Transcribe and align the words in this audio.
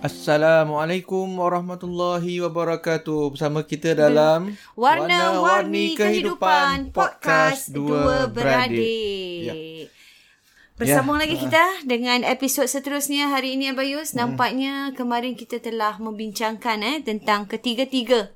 Assalamualaikum 0.00 1.28
warahmatullahi 1.36 2.40
wabarakatuh. 2.40 3.36
Bersama 3.36 3.60
kita 3.60 3.92
dalam 3.92 4.56
Warna-Warni 4.72 5.92
Kehidupan 5.92 6.88
Podcast 6.88 7.68
Dua 7.68 8.24
Beradik. 8.24 9.44
Ya. 9.44 9.54
Bersama 10.80 11.20
ya. 11.20 11.28
lagi 11.28 11.36
kita 11.36 11.84
dengan 11.84 12.24
episod 12.24 12.64
seterusnya 12.64 13.28
hari 13.28 13.60
ini 13.60 13.76
Abayus. 13.76 14.16
Hmm. 14.16 14.24
Nampaknya 14.24 14.96
kemarin 14.96 15.36
kita 15.36 15.60
telah 15.60 16.00
membincangkan 16.00 16.80
eh 16.80 17.04
tentang 17.04 17.44
ketiga-tiga 17.44 18.32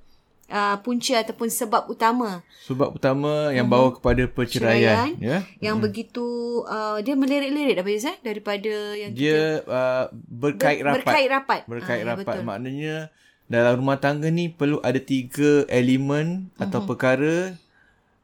uh, 0.50 0.76
punca 0.80 1.20
ataupun 1.20 1.48
sebab 1.48 1.88
utama. 1.88 2.44
Sebab 2.64 2.96
utama 2.96 3.52
yang 3.52 3.68
uh-huh. 3.68 3.92
bawa 3.92 3.96
kepada 3.96 4.22
perceraian, 4.28 5.12
ya. 5.20 5.44
Yang 5.60 5.76
uh-huh. 5.76 5.84
begitu 5.84 6.26
uh, 6.64 6.98
dia 7.04 7.14
melirik-lirik 7.16 7.76
apa 7.80 7.90
eh 7.92 8.16
daripada 8.24 8.74
yang 8.96 9.10
dia 9.12 9.60
kita, 9.60 9.70
uh, 9.70 10.04
berkait 10.12 10.80
ber, 10.80 10.88
rapat. 10.90 11.04
Berkait 11.04 11.28
rapat. 11.28 11.60
Berkait 11.68 12.02
uh, 12.02 12.08
rapat. 12.12 12.34
Betul. 12.40 12.48
Maknanya 12.48 12.96
dalam 13.44 13.74
rumah 13.80 14.00
tangga 14.00 14.32
ni 14.32 14.48
perlu 14.48 14.80
ada 14.80 15.00
tiga 15.00 15.68
elemen 15.68 16.48
uh-huh. 16.56 16.64
atau 16.64 16.88
perkara 16.88 17.52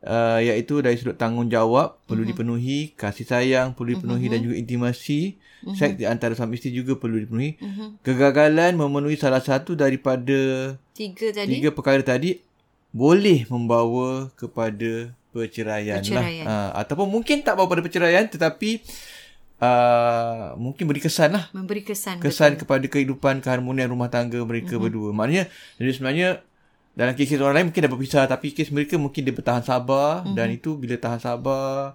uh, 0.04 0.40
iaitu 0.40 0.80
dari 0.80 0.96
sudut 0.96 1.20
tanggungjawab 1.20 2.00
perlu 2.08 2.24
uh-huh. 2.24 2.30
dipenuhi, 2.32 2.96
kasih 2.96 3.28
sayang 3.28 3.76
perlu 3.76 3.96
dipenuhi 3.96 4.28
uh-huh. 4.28 4.32
dan 4.36 4.40
juga 4.44 4.56
intimasi. 4.56 5.36
Uh-huh. 5.60 5.76
Seks 5.76 6.00
di 6.00 6.08
antara 6.08 6.32
suami 6.32 6.56
isteri 6.56 6.72
juga 6.72 6.96
perlu 6.96 7.20
dipenuhi. 7.20 7.60
Uh-huh. 7.60 7.88
Kegagalan 8.00 8.76
memenuhi 8.80 9.20
salah 9.20 9.44
satu 9.44 9.76
daripada 9.76 10.72
tiga 10.96 11.26
tadi 11.32 11.60
tiga 11.60 11.68
perkara 11.72 12.00
tadi 12.00 12.40
boleh 12.90 13.46
membawa 13.46 14.32
kepada 14.34 15.14
perceraian, 15.30 16.02
perceraian. 16.02 16.44
lah. 16.48 16.74
Ha, 16.74 16.82
ataupun 16.86 17.06
mungkin 17.06 17.44
tak 17.46 17.54
bawa 17.54 17.70
pada 17.70 17.86
perceraian 17.86 18.26
tetapi 18.26 18.82
uh, 19.62 20.58
mungkin 20.58 20.90
beri 20.90 20.98
kesan 20.98 21.36
lah. 21.36 21.52
Memberi 21.54 21.86
kesan. 21.86 22.18
Kesan 22.18 22.56
betul. 22.56 22.66
kepada 22.66 22.86
kehidupan 22.90 23.44
keharmonian 23.44 23.92
rumah 23.92 24.10
tangga 24.10 24.42
mereka 24.42 24.74
uh-huh. 24.74 24.88
berdua. 24.88 25.10
Maknanya 25.14 25.46
jadi 25.78 25.90
sebenarnya 25.94 26.28
dalam 26.98 27.14
kes 27.14 27.30
orang 27.38 27.54
lain 27.54 27.66
mungkin 27.70 27.82
dah 27.86 27.92
berpisah 27.92 28.24
tapi 28.26 28.50
kes 28.50 28.74
mereka 28.74 28.98
mungkin 28.98 29.22
dia 29.22 29.34
bertahan 29.36 29.62
sabar 29.62 30.26
uh-huh. 30.26 30.34
dan 30.34 30.50
itu 30.50 30.74
bila 30.74 30.98
tahan 30.98 31.22
sabar 31.22 31.94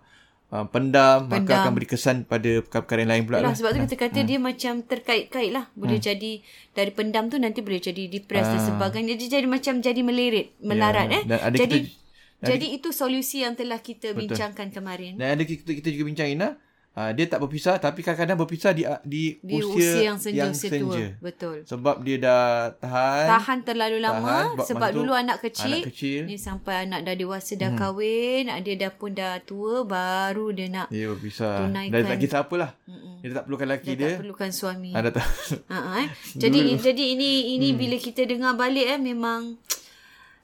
uh, 0.51 0.65
pendam, 0.69 1.25
pendam, 1.25 1.41
maka 1.45 1.53
akan 1.63 1.71
beri 1.73 1.87
kesan 1.89 2.27
pada 2.27 2.61
perkara-perkara 2.65 2.99
yang 3.05 3.11
lain 3.11 3.23
pula 3.25 3.37
lah. 3.41 3.55
Sebab 3.55 3.69
tu 3.73 3.79
kita 3.89 3.95
kata 3.97 4.19
hmm. 4.21 4.27
dia 4.27 4.39
macam 4.41 4.73
terkait-kait 4.85 5.51
lah. 5.53 5.71
Boleh 5.73 5.97
hmm. 5.97 6.07
jadi 6.11 6.31
dari 6.75 6.91
pendam 6.93 7.31
tu 7.31 7.37
nanti 7.41 7.63
boleh 7.63 7.81
jadi 7.81 8.03
depressed 8.09 8.51
uh. 8.51 8.53
dan 8.57 8.61
ah. 8.61 8.67
sebagainya. 8.73 9.13
Jadi 9.17 9.25
jadi 9.31 9.47
macam 9.47 9.73
jadi 9.81 10.01
melirit, 10.01 10.47
melarat 10.61 11.07
yeah. 11.09 11.17
eh. 11.17 11.23
Dan 11.25 11.39
ada 11.39 11.55
jadi 11.55 11.77
kita, 11.85 12.45
jadi 12.45 12.67
itu 12.77 12.89
solusi 12.91 13.41
yang 13.41 13.55
telah 13.57 13.79
kita 13.79 14.13
betul. 14.13 14.35
bincangkan 14.35 14.67
kemarin. 14.69 15.17
Dan 15.17 15.39
ada 15.39 15.43
kita, 15.47 15.71
kita 15.71 15.89
juga 15.89 16.03
bincang 16.11 16.29
Ina. 16.29 16.49
Uh, 16.95 17.11
dia 17.11 17.27
tak 17.27 17.43
berpisah 17.43 17.75
tapi 17.75 17.99
kadang-kadang 17.99 18.39
berpisah 18.39 18.71
di 18.71 18.87
di, 19.03 19.35
di 19.43 19.59
usia, 19.59 19.75
usia 19.75 20.01
yang 20.07 20.15
senja, 20.15 20.47
yang 20.47 20.55
senja. 20.55 21.19
Betul. 21.19 21.67
Sebab 21.67 21.99
dia 22.07 22.23
dah 22.23 22.71
tahan. 22.79 23.27
Tahan 23.35 23.57
terlalu 23.67 23.97
lama 23.99 24.55
tahan, 24.55 24.63
sebab 24.63 24.89
dulu 24.95 25.11
anak 25.11 25.43
kecil. 25.43 25.83
Anak 25.83 25.91
kecil. 25.91 26.23
Ni 26.23 26.39
sampai 26.39 26.87
anak 26.87 27.03
dah 27.03 27.15
dewasa 27.19 27.59
dah 27.59 27.75
hmm. 27.75 27.79
kahwin, 27.83 28.43
dia 28.63 28.75
dah 28.79 28.91
pun 28.95 29.11
dah 29.11 29.43
tua 29.43 29.83
baru 29.83 30.55
dia 30.55 30.71
nak 30.71 30.87
Dia 30.87 31.11
berpisah. 31.11 31.67
Tunaikan. 31.67 31.91
Dan 31.91 32.01
tak 32.07 32.17
kisah 32.23 32.39
apalah. 32.47 32.71
Mm-mm. 32.87 33.19
Dia 33.19 33.27
tak 33.35 33.43
perlukan 33.43 33.67
lelaki 33.67 33.91
dia. 33.91 33.99
Dia 33.99 34.07
tak 34.15 34.23
perlukan 34.23 34.49
suami. 34.55 34.91
Ada 34.95 35.09
tak. 35.11 35.27
Ha 35.67 35.77
eh. 35.99 36.07
Jadi 36.39 36.59
jadi 36.87 37.03
ini 37.11 37.59
ini 37.59 37.75
hmm. 37.75 37.77
bila 37.77 37.95
kita 37.99 38.23
dengar 38.23 38.55
balik 38.55 38.87
eh 38.87 38.99
memang 39.03 39.59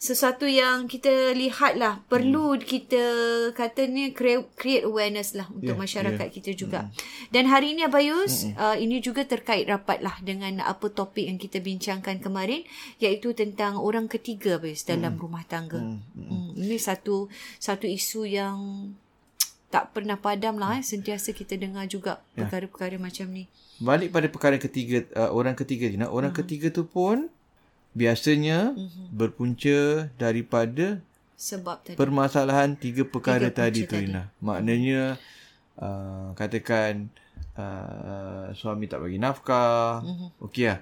sesuatu 0.02 0.50
yang 0.50 0.90
kita 0.90 1.38
lihat 1.38 1.78
lah 1.78 2.02
perlu 2.10 2.58
hmm. 2.58 2.66
kita 2.66 3.06
katanya 3.54 4.10
create, 4.10 4.50
create 4.58 4.82
awareness 4.82 5.38
lah 5.38 5.46
untuk 5.54 5.78
yeah, 5.78 5.84
masyarakat 5.86 6.26
yeah. 6.26 6.34
kita 6.34 6.52
juga 6.58 6.90
hmm. 6.90 7.30
dan 7.30 7.46
hari 7.46 7.78
ini 7.78 7.86
Abayus 7.86 8.50
hmm. 8.50 8.58
uh, 8.58 8.78
ini 8.82 8.98
juga 8.98 9.30
terkait 9.30 9.70
rapat 9.70 10.02
lah 10.02 10.18
dengan 10.26 10.58
apa 10.66 10.90
topik 10.90 11.30
yang 11.30 11.38
kita 11.38 11.62
bincangkan 11.62 12.18
kemarin 12.18 12.66
iaitu 12.98 13.38
tentang 13.38 13.78
orang 13.78 14.10
ketiga 14.10 14.58
Abayus 14.58 14.82
dalam 14.90 15.14
hmm. 15.14 15.22
rumah 15.22 15.46
tangga 15.46 15.78
hmm. 15.78 16.02
Hmm. 16.18 16.26
Hmm. 16.34 16.50
ini 16.58 16.82
satu 16.82 17.30
satu 17.62 17.86
isu 17.86 18.26
yang 18.26 18.58
tak 19.70 19.94
pernah 19.94 20.18
padam 20.18 20.58
lah 20.58 20.82
eh. 20.82 20.84
sentiasa 20.84 21.30
kita 21.30 21.62
dengar 21.62 21.86
juga 21.86 22.26
yeah. 22.34 22.50
perkara-perkara 22.50 22.98
macam 22.98 23.30
ni 23.30 23.46
balik 23.78 24.10
pada 24.10 24.26
perkara 24.34 24.58
ketiga 24.58 25.06
uh, 25.14 25.30
orang 25.30 25.54
ketiga 25.54 25.86
Jina. 25.86 26.10
orang 26.10 26.34
hmm. 26.34 26.42
ketiga 26.42 26.74
tu 26.74 26.90
pun 26.90 27.30
biasanya 27.92 28.72
mm-hmm. 28.72 29.06
berpunca 29.12 30.08
daripada 30.16 31.04
sebab 31.36 31.84
tadi. 31.84 31.98
permasalahan 31.98 32.78
tiga 32.78 33.04
perkara 33.04 33.52
tiga 33.52 33.60
tadi 33.68 33.80
tu 33.90 33.98
Ina. 33.98 34.32
Maknanya 34.40 35.18
uh, 35.82 36.32
katakan 36.38 37.10
uh, 37.58 38.54
suami 38.56 38.88
tak 38.88 39.04
bagi 39.04 39.20
nafkah. 39.20 40.06
Mm-hmm. 40.06 40.46
Okey 40.48 40.66
lah. 40.72 40.80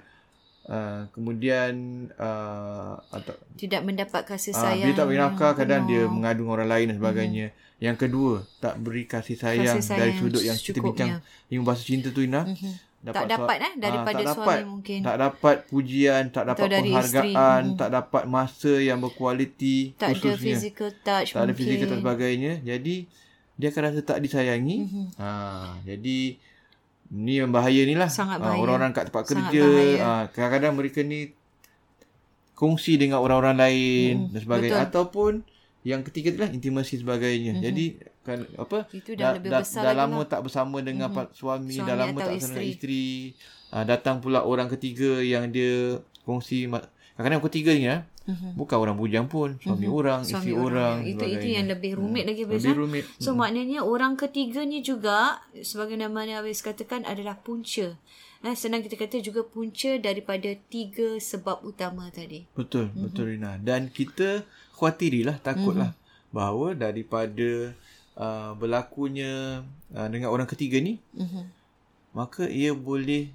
Uh, 0.70 1.02
kemudian 1.16 1.72
uh, 2.14 2.94
atau 3.10 3.34
tidak 3.58 3.82
mendapat 3.82 4.22
kasih 4.22 4.54
sayang. 4.54 4.86
Uh, 4.86 4.94
dia 4.94 4.98
tak 5.02 5.06
bagi 5.10 5.18
nafkah 5.18 5.52
kadang 5.56 5.82
dia 5.90 6.06
mengadu 6.06 6.46
orang 6.46 6.68
lain 6.70 6.86
dan 6.94 6.96
sebagainya. 7.02 7.46
Mm-hmm. 7.50 7.68
Yang 7.80 7.96
kedua, 7.96 8.34
tak 8.60 8.76
beri 8.76 9.08
kasih 9.08 9.40
sayang, 9.40 9.80
kasih 9.80 9.88
sayang 9.88 10.00
dari 10.04 10.12
sudut 10.20 10.44
yang 10.44 10.58
kita 10.60 10.78
bincang 10.84 11.24
lima 11.48 11.62
bahasa 11.64 11.82
cinta 11.88 12.12
tu 12.12 12.20
Ina. 12.22 12.44
Mm-hmm 12.46 12.89
dapat 13.00 13.24
tak 13.24 13.28
dapat 13.32 13.56
eh 13.64 13.74
daripada 13.80 14.22
uh, 14.22 14.34
suami 14.36 14.64
mungkin 14.68 15.00
tak 15.00 15.16
dapat 15.16 15.56
pujian 15.72 16.22
tak 16.28 16.44
dapat 16.52 16.66
penghargaan 16.68 17.62
hmm. 17.72 17.78
tak 17.80 17.90
dapat 17.96 18.22
masa 18.28 18.72
yang 18.76 19.00
berkualiti 19.00 19.96
tak 19.96 20.12
khususnya. 20.12 20.36
ada 20.36 20.44
physical 20.44 20.90
touch 21.00 21.28
tak 21.32 21.40
mungkin. 21.40 21.48
ada 21.48 21.52
physical 21.56 21.86
touch 21.88 22.00
sebagainya 22.04 22.52
jadi 22.60 22.96
dia 23.56 23.68
akan 23.72 23.82
rasa 23.88 24.00
tak 24.04 24.18
disayangi 24.20 24.76
mm-hmm. 24.84 25.06
ha 25.16 25.30
jadi 25.88 26.18
ni 27.10 27.32
yang 27.40 27.50
bahaya 27.50 27.82
ni 27.88 27.96
lah 27.96 28.12
ha, 28.12 28.36
orang-orang 28.36 28.92
kat 28.92 29.08
tempat 29.08 29.24
Sangat 29.28 29.48
kerja 29.48 29.66
ha, 30.04 30.10
kadang-kadang 30.28 30.72
mereka 30.76 31.00
ni 31.00 31.32
kongsi 32.52 33.00
dengan 33.00 33.24
orang-orang 33.24 33.56
lain 33.56 34.28
mm, 34.28 34.30
dan 34.36 34.40
sebagainya 34.44 34.76
betul. 34.76 34.88
ataupun 34.92 35.32
yang 35.88 36.04
ketiga 36.04 36.36
tu 36.36 36.40
lah 36.44 36.52
intimasi 36.52 37.00
sebagainya 37.00 37.56
mm-hmm. 37.56 37.64
jadi 37.64 37.84
kan 38.30 38.40
apa 38.54 38.78
itu 38.94 39.18
dah, 39.18 39.34
dah 39.34 39.42
lebih 39.42 39.50
besar 39.50 39.82
dah, 39.82 39.92
dah 39.92 39.94
lama 40.06 40.20
lah. 40.22 40.26
tak 40.30 40.40
bersama 40.46 40.78
dengan 40.78 41.08
mm-hmm. 41.10 41.34
suami, 41.34 41.74
suami 41.74 41.88
dah 41.88 41.96
lama 41.98 42.18
tak 42.18 42.28
bersama 42.38 42.54
dengan 42.54 42.64
isteri 42.70 43.06
uh, 43.74 43.84
datang 43.84 44.16
pula 44.22 44.46
orang 44.46 44.68
ketiga 44.70 45.18
yang 45.18 45.50
dia 45.50 45.98
kongsi 46.22 46.70
kadang-kadang 47.20 47.44
ketiga 47.52 47.70
ni 47.76 47.84
ya, 47.84 47.96
bukan 48.56 48.76
orang 48.80 48.96
bujang 48.96 49.26
pun, 49.28 49.60
suami 49.60 49.84
orang, 49.84 50.24
Mhm. 50.24 50.28
Suami 50.32 50.40
isteri 50.40 50.52
orang, 50.56 50.96
ya. 51.04 51.10
Itu 51.12 51.24
itu 51.28 51.46
yang 51.52 51.66
lebih 51.68 51.92
rumit 52.00 52.24
lagi 52.24 52.42
Hafiz. 52.48 52.64
lebih 52.64 52.76
rumit. 52.80 53.04
So 53.20 53.36
maknanya 53.36 53.84
orang 53.84 54.16
ketiga 54.16 54.64
ni 54.64 54.80
juga 54.80 55.44
sebagai 55.60 56.00
nama 56.00 56.24
yang 56.24 56.40
Hafiz 56.40 56.64
katakan 56.64 57.04
adalah 57.04 57.36
punca. 57.40 57.96
Eh, 58.40 58.56
senang 58.56 58.80
kita 58.80 58.96
kata 58.96 59.20
juga 59.20 59.44
punca 59.44 60.00
daripada 60.00 60.48
tiga 60.72 61.20
sebab 61.20 61.60
utama 61.60 62.08
tadi. 62.08 62.48
Betul, 62.56 62.88
mm-hmm. 62.88 63.02
betul 63.04 63.24
Rina. 63.36 63.52
Dan 63.60 63.92
kita 63.92 64.48
khawatirilah, 64.80 65.44
takutlah 65.44 65.92
mm-hmm. 65.92 66.32
bahawa 66.32 66.72
daripada 66.72 67.76
uh, 68.16 68.56
berlakunya 68.58 69.62
uh, 69.94 70.08
dengan 70.10 70.32
orang 70.32 70.48
ketiga 70.48 70.78
ni, 70.82 70.98
Mm-hmm. 71.14 71.44
maka 72.16 72.46
ia 72.48 72.74
boleh 72.74 73.30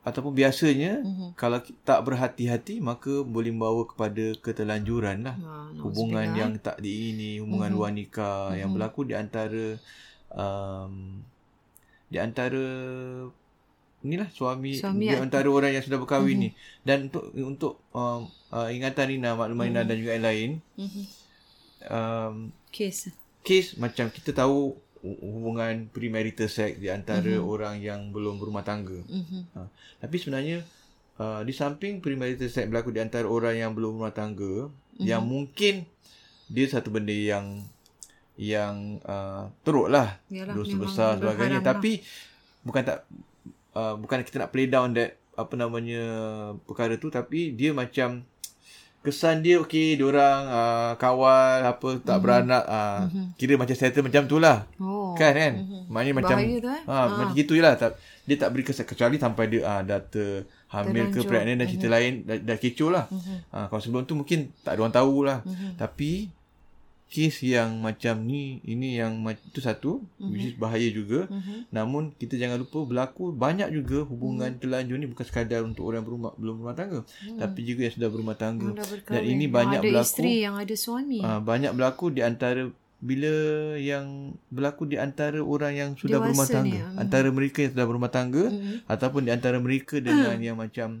ataupun 0.00 0.32
biasanya 0.32 1.04
mm-hmm. 1.04 1.28
kalau 1.36 1.60
tak 1.84 2.00
berhati-hati 2.08 2.80
maka 2.80 3.20
boleh 3.20 3.52
membawa 3.52 3.84
kepada 3.84 4.32
keterlanjuran 4.40 5.28
lah. 5.28 5.36
Ha, 5.36 5.76
hubungan 5.76 6.24
yang 6.32 6.56
tak 6.56 6.80
diini, 6.80 7.36
hubungan 7.44 7.76
mm-hmm. 7.76 7.96
nikah 8.00 8.48
mm-hmm. 8.48 8.60
yang 8.64 8.70
berlaku 8.72 9.00
di 9.04 9.14
antara 9.14 9.76
um, 10.32 11.20
di 12.08 12.16
antara 12.16 12.64
inilah 14.00 14.32
suami, 14.32 14.80
Suami 14.80 15.12
di 15.12 15.16
antara 15.16 15.44
orang 15.52 15.76
yang 15.76 15.84
sudah 15.84 16.00
berkahwin 16.00 16.48
mm-hmm. 16.48 16.56
ni 16.56 16.84
dan 16.88 16.98
untuk 17.12 17.24
untuk 17.36 17.72
um, 17.92 18.24
uh, 18.48 18.72
ingatan 18.72 19.04
Rina 19.12 19.36
maklumat 19.36 19.68
Rina 19.68 19.80
dan 19.84 19.96
juga 20.00 20.12
yang 20.16 20.24
lain 20.24 20.50
Mm-hmm. 20.80 21.04
um, 21.92 22.34
Kes. 22.72 23.12
Kes 23.40 23.76
macam 23.76 24.08
kita 24.08 24.30
tahu 24.32 24.76
hu- 25.00 25.20
hubungan 25.20 25.88
premarital 25.88 26.46
sex 26.46 26.76
di 26.76 26.92
antara 26.92 27.24
mm-hmm. 27.40 27.52
orang 27.52 27.74
yang 27.80 28.00
belum 28.12 28.36
berumah 28.36 28.62
tangga 28.62 29.00
Mm-hmm. 29.08 29.42
ha. 29.56 29.66
tapi 29.98 30.16
sebenarnya 30.20 30.58
uh, 31.16 31.40
di 31.40 31.52
samping 31.52 32.04
premarital 32.04 32.48
sex 32.48 32.68
berlaku 32.68 32.92
di 32.92 33.00
antara 33.00 33.24
orang 33.24 33.56
yang 33.56 33.72
belum 33.72 33.96
berumah 33.96 34.12
tangga 34.12 34.68
mm-hmm. 34.68 35.04
yang 35.08 35.24
mungkin 35.24 35.88
dia 36.50 36.66
satu 36.66 36.90
benda 36.90 37.14
yang 37.14 37.64
yang 38.40 38.98
uh, 39.04 39.52
teruk 39.62 39.92
lah 39.92 40.16
Yalah, 40.32 40.56
dosa 40.56 40.74
besar 40.76 41.10
sebagainya 41.20 41.60
lah. 41.60 41.76
tapi 41.76 42.00
bukan 42.64 42.82
tak 42.84 43.04
uh, 43.76 43.94
bukan 44.00 44.24
kita 44.24 44.44
nak 44.44 44.50
play 44.52 44.64
down 44.64 44.96
that 44.96 45.16
apa 45.36 45.54
namanya 45.56 46.02
perkara 46.68 47.00
tu 47.00 47.08
tapi 47.08 47.52
dia 47.56 47.72
macam 47.72 48.24
kesan 49.00 49.40
dia 49.40 49.56
okey 49.64 49.96
diorang 49.96 50.44
uh, 50.44 50.92
kawal 51.00 51.64
apa 51.64 51.88
tak 51.98 52.04
mm-hmm. 52.04 52.20
beranak 52.20 52.64
uh, 52.68 53.08
mm-hmm. 53.08 53.26
kira 53.40 53.56
macam 53.56 53.72
settle 53.72 54.04
macam 54.04 54.28
tu 54.28 54.36
lah 54.36 54.68
Oh. 54.76 55.16
kan 55.16 55.32
kan 55.32 55.52
mm-hmm. 55.56 55.82
maknanya 55.88 56.14
macam 56.20 56.36
tu, 56.36 56.68
eh? 56.68 56.82
ha, 56.84 56.96
macam 57.08 57.28
gitu 57.32 57.52
je 57.56 57.62
lah 57.64 57.74
tak, 57.80 57.96
dia 58.28 58.36
tak 58.36 58.48
beri 58.52 58.62
kesan 58.62 58.84
kecuali 58.84 59.16
sampai 59.16 59.44
dia 59.48 59.60
uh, 59.64 59.80
dah 59.80 60.00
terhamil 60.04 61.08
ke 61.08 61.16
Terlanjur. 61.16 61.28
pregnant 61.32 61.56
dan 61.56 61.66
cerita 61.66 61.88
lain 61.88 62.12
dah, 62.28 62.36
dah 62.44 62.56
kecoh 62.60 62.90
lah 62.92 63.04
Mhm. 63.08 63.36
ha, 63.48 63.58
kalau 63.72 63.80
sebelum 63.80 64.04
tu 64.04 64.14
mungkin 64.14 64.52
tak 64.60 64.76
ada 64.76 64.80
orang 64.84 64.92
tahu 64.94 65.14
lah 65.24 65.38
tapi 65.80 66.28
kes 67.10 67.42
yang 67.42 67.82
macam 67.82 68.22
ni 68.22 68.42
ini 68.62 68.94
yang 68.94 69.18
itu 69.26 69.58
satu 69.58 69.98
Mhm. 70.16 70.30
which 70.30 70.46
is 70.46 70.54
bahaya 70.54 70.86
juga 70.88 71.26
namun 71.68 72.14
kita 72.14 72.34
jangan 72.34 72.56
lupa 72.56 72.82
berlaku 72.82 73.30
banyak 73.30 73.66
juga 73.68 74.06
hubungan 74.06 74.54
Mhm. 74.54 74.60
terlanjur 74.60 74.96
ni 74.96 75.06
bukan 75.06 75.26
sekadar 75.26 75.60
untuk 75.60 75.84
orang 75.84 76.00
berumah 76.00 76.32
belum 76.34 76.54
berumah 76.56 76.76
tangga 76.76 77.00
tapi 77.36 77.60
juga 77.64 77.80
yang 77.84 77.94
sudah 77.94 78.08
berumah 78.08 78.36
tangga 78.36 78.70
berkahwin. 78.70 79.10
dan 79.10 79.22
ini 79.26 79.44
banyak 79.44 79.80
ada 79.80 79.88
berlaku 79.90 80.06
isteri, 80.08 80.32
yang 80.40 80.54
ada 80.54 80.74
suami. 80.74 81.18
Ah, 81.18 81.40
banyak 81.40 81.72
berlaku 81.72 82.04
di 82.08 82.22
antara 82.22 82.70
bila 83.00 83.32
yang 83.74 84.06
berlaku 84.46 84.84
di 84.84 84.94
antara 84.94 85.40
orang 85.40 85.72
yang 85.72 85.90
sudah 85.96 86.20
Dewasa 86.20 86.26
berumah 86.28 86.46
ni, 86.46 86.52
tangga 86.52 86.78
ah. 86.86 87.00
antara 87.00 87.28
mereka 87.28 87.58
yang 87.58 87.72
sudah 87.72 87.86
berumah 87.88 88.10
tangga 88.10 88.44
Mhm. 88.46 88.76
ataupun 88.86 89.20
di 89.24 89.30
antara 89.32 89.56
mereka 89.56 89.96
dengan 90.04 90.36
yang 90.38 90.54
macam 90.54 91.00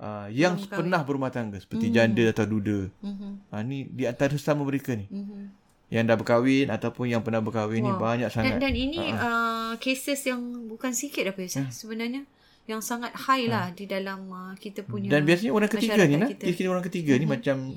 uh, 0.00 0.26
yang 0.32 0.56
Belum 0.56 0.72
pernah 0.72 1.00
berumah 1.04 1.30
tangga 1.30 1.60
seperti 1.60 1.92
janda 1.92 2.24
atau 2.32 2.48
duda. 2.48 2.88
Mhm. 3.04 3.30
ha, 3.52 3.60
ni 3.62 3.86
di 3.86 4.08
antara 4.08 4.32
sesama 4.34 4.64
mereka 4.64 4.96
ni. 4.96 5.06
Mhm. 5.06 5.60
yang 5.90 6.06
dah 6.06 6.14
berkahwin 6.14 6.70
ataupun 6.70 7.10
yang 7.10 7.18
pernah 7.18 7.42
berkahwin 7.42 7.82
ni 7.82 7.90
banyak 7.90 8.30
Dan, 8.30 8.34
sangat. 8.34 8.62
dan 8.62 8.74
ini 8.78 9.10
uh, 9.10 9.74
cases 9.82 10.22
yang 10.22 10.38
bukan 10.70 10.94
sikit 10.94 11.34
apa 11.34 11.42
ya. 11.42 11.66
sebenarnya 11.66 12.22
yang 12.70 12.78
sangat 12.78 13.10
high 13.26 13.50
lah 13.50 13.74
di 13.74 13.90
dalam 13.90 14.30
uh, 14.30 14.54
kita 14.54 14.86
punya 14.86 15.10
dan 15.10 15.26
biasanya 15.26 15.50
orang 15.50 15.66
ketiga 15.66 16.06
ni 16.06 16.14
nah 16.14 16.30
kita. 16.30 16.62
orang 16.70 16.84
ketiga 16.86 17.18
ni 17.18 17.26
macam 17.26 17.74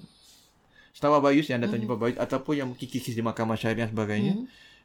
setawa 0.94 1.26
bayus 1.26 1.50
yang 1.50 1.66
datang 1.66 1.82
jumpa 1.82 1.98
bayus 1.98 2.22
ataupun 2.22 2.54
yang 2.54 2.68
mungkin 2.70 2.86
kikis 2.86 3.18
di 3.18 3.26
mahkamah 3.26 3.58
syariah 3.58 3.90
dan 3.90 3.98
sebagainya. 3.98 4.34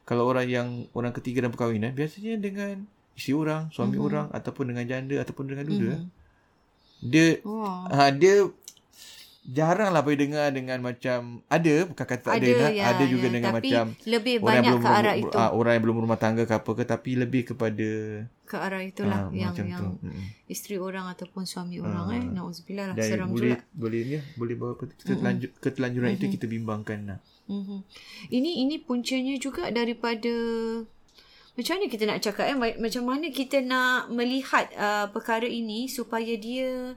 Kalau 0.09 0.25
orang 0.25 0.49
yang 0.49 0.67
orang 0.97 1.13
ketiga 1.13 1.45
dan 1.45 1.53
perkahwinan 1.53 1.93
biasanya 1.93 2.33
dengan 2.41 2.89
isteri 3.13 3.37
orang 3.37 3.69
suami 3.69 4.01
orang 4.01 4.25
ataupun 4.33 4.73
dengan 4.73 4.89
janda 4.89 5.21
ataupun 5.21 5.53
dengan 5.53 5.65
duda 5.69 5.93
dia 7.01 7.39
Wah. 7.41 7.87
ha, 7.87 8.11
dia 8.11 8.47
jarang 9.41 9.89
lah 9.89 10.05
boleh 10.05 10.19
dengar 10.19 10.53
dengan 10.53 10.77
macam 10.79 11.41
ada 11.47 11.75
bukan 11.83 12.05
kata 12.05 12.21
tak 12.21 12.37
ada, 12.37 12.45
Ada, 12.45 12.53
ada, 12.61 12.67
ya, 12.69 12.83
ada 12.87 13.03
juga 13.03 13.25
ya. 13.25 13.33
dengan 13.33 13.51
Tapi 13.51 13.65
macam 13.65 13.85
lebih 14.05 14.35
orang 14.37 14.45
yang 14.45 14.45
banyak 14.45 14.69
belum 14.69 14.83
ke 14.83 14.89
arah 14.93 15.15
itu. 15.17 15.33
ah, 15.33 15.49
orang 15.51 15.71
yang 15.73 15.83
belum 15.83 15.95
berumah 15.97 16.19
tangga 16.19 16.43
ke 16.43 16.53
apa 16.53 16.71
ke 16.71 16.83
tapi 16.85 17.11
lebih 17.15 17.41
kepada 17.47 17.89
ke 18.45 18.55
arah 18.55 18.81
itulah 18.83 19.19
ah, 19.25 19.33
yang 19.33 19.53
yang 19.55 19.79
tu 19.79 19.87
isteri 20.45 20.77
orang 20.77 21.05
ataupun 21.07 21.45
suami 21.45 21.77
orang 21.79 22.05
eh. 22.11 22.23
Nauzubillah 22.27 22.93
lah. 22.93 22.95
Seram 22.99 23.29
boleh 23.29 23.57
juga. 23.57 23.65
boleh 23.73 23.99
ni 24.03 24.17
boleh 24.35 24.55
bawa 24.55 24.73
ke- 24.75 24.93
keterlanjur, 24.95 25.49
keterlanjuran 25.57 26.09
itu 26.13 26.25
kita 26.29 26.45
bimbangkan 26.45 26.99
lah. 27.07 27.19
Mhm. 27.45 27.77
Ini 28.29 28.51
ini 28.61 28.75
puncanya 28.77 29.33
juga 29.35 29.69
daripada 29.69 30.33
macam 31.59 31.75
mana 31.75 31.85
kita 31.85 32.03
nak 32.05 32.19
cakap 32.19 32.45
eh? 32.45 32.55
Ma- 32.55 32.79
macam 32.79 33.03
mana 33.03 33.27
kita 33.29 33.59
nak 33.59 34.07
melihat 34.09 34.71
uh, 34.73 35.05
perkara 35.07 35.43
ini 35.43 35.85
supaya 35.85 36.33
dia 36.33 36.95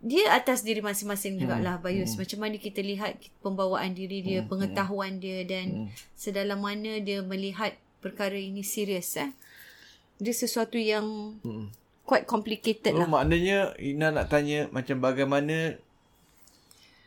dia 0.00 0.30
atas 0.30 0.62
diri 0.62 0.80
masing-masing 0.80 1.36
jugalah 1.36 1.76
Bayus 1.76 2.16
macam 2.16 2.40
mana 2.40 2.56
kita 2.56 2.80
lihat 2.80 3.20
pembawaan 3.40 3.92
diri 3.92 4.22
dia 4.22 4.40
pengetahuan 4.42 5.18
dia 5.18 5.44
dan 5.44 5.90
sedalam 6.14 6.56
mana 6.56 6.96
dia 6.98 7.20
melihat 7.20 7.74
perkara 7.98 8.32
ini 8.32 8.62
serius 8.62 9.18
eh? 9.18 9.28
Dia 10.16 10.32
sesuatu 10.32 10.76
yang 10.76 11.36
quite 12.02 12.24
complicated 12.24 12.92
Oh, 12.92 13.04
lah. 13.04 13.08
maknanya 13.10 13.76
Ina 13.76 14.08
nak 14.10 14.28
tanya 14.28 14.70
macam 14.70 15.00
bagaimana 15.00 15.76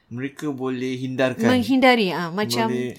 mereka 0.08 0.54
boleh 0.54 0.94
hindarkan? 0.94 1.50
Menghindari 1.50 2.14
ah 2.14 2.30
macam 2.30 2.70
boleh 2.70 2.94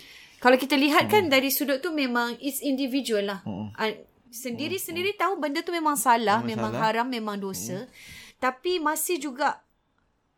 Kalau 0.45 0.61
kita 0.61 0.77
lihat 0.77 1.09
kan 1.09 1.33
dari 1.33 1.49
sudut 1.49 1.81
tu 1.81 1.89
memang 1.89 2.37
it's 2.39 2.61
individual 2.61 3.25
lah. 3.25 3.41
Ah, 3.73 3.89
Sendiri-sendiri 4.29 5.15
tahu 5.15 5.41
benda 5.41 5.63
tu 5.63 5.71
memang 5.71 5.97
salah, 5.97 6.45
memang 6.45 6.75
haram, 6.75 7.09
memang 7.09 7.41
dosa. 7.41 7.89
Tapi 8.37 8.77
masih 8.77 9.17
juga 9.17 9.63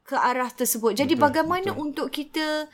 ke 0.04 0.14
arah 0.14 0.46
tersebut. 0.46 0.94
Jadi 0.94 1.18
bagaimana 1.18 1.74
untuk 1.74 2.06
kita 2.06 2.70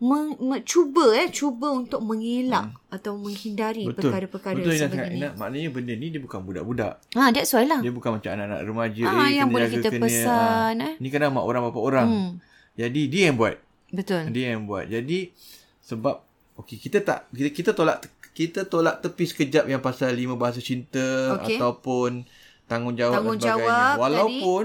me, 0.00 0.34
me, 0.40 0.56
cuba 0.64 1.12
eh 1.14 1.28
cuba 1.28 1.70
untuk 1.70 2.00
mengelak 2.00 2.72
atau 2.88 3.20
menghindari 3.20 3.84
betul 3.84 4.08
perkara-perkara 4.08 4.56
betul 4.56 4.72
sebegini. 4.72 4.96
cakap 4.96 5.12
Ina 5.12 5.28
maknanya 5.36 5.68
benda 5.70 5.92
ni 5.92 6.06
dia 6.08 6.18
bukan 6.18 6.40
budak-budak 6.40 6.92
Ha, 7.12 7.28
that's 7.28 7.52
why 7.52 7.68
lah. 7.68 7.84
dia 7.84 7.92
bukan 7.92 8.16
macam 8.16 8.32
anak-anak 8.32 8.60
remaja 8.64 9.02
Ah, 9.04 9.28
eh, 9.28 9.36
yang 9.36 9.46
kena 9.46 9.54
boleh 9.54 9.68
jaga, 9.68 9.76
kita 9.76 9.88
kena, 9.92 10.02
pesan, 10.02 10.74
ah. 10.80 10.88
eh. 10.88 10.94
ni 10.96 11.08
kadang 11.12 11.36
mak 11.36 11.44
orang 11.44 11.62
bapa 11.68 11.78
orang 11.78 12.08
Hmm. 12.08 12.30
jadi 12.74 13.00
dia 13.06 13.22
yang 13.28 13.36
buat 13.36 13.54
Betul. 13.92 14.22
dia 14.32 14.46
yang 14.56 14.62
buat 14.64 14.84
jadi 14.88 15.18
sebab 15.90 16.22
okey 16.56 16.78
kita 16.78 16.98
tak 17.00 17.26
kita, 17.28 17.50
kita 17.50 17.70
tolak 17.72 17.98
kita 18.30 18.62
tolak 18.64 19.00
tepi 19.00 19.24
sekejap 19.24 19.66
yang 19.66 19.80
pasal 19.80 20.12
lima 20.12 20.32
bahasa 20.34 20.58
cinta 20.58 21.34
Okey. 21.36 21.58
ataupun 21.58 22.22
tanggungjawab 22.64 23.12
dan 23.12 23.18
Tanggungjawab 23.18 23.58
sebagainya 23.58 23.90
tadi. 23.90 24.00
walaupun 24.00 24.64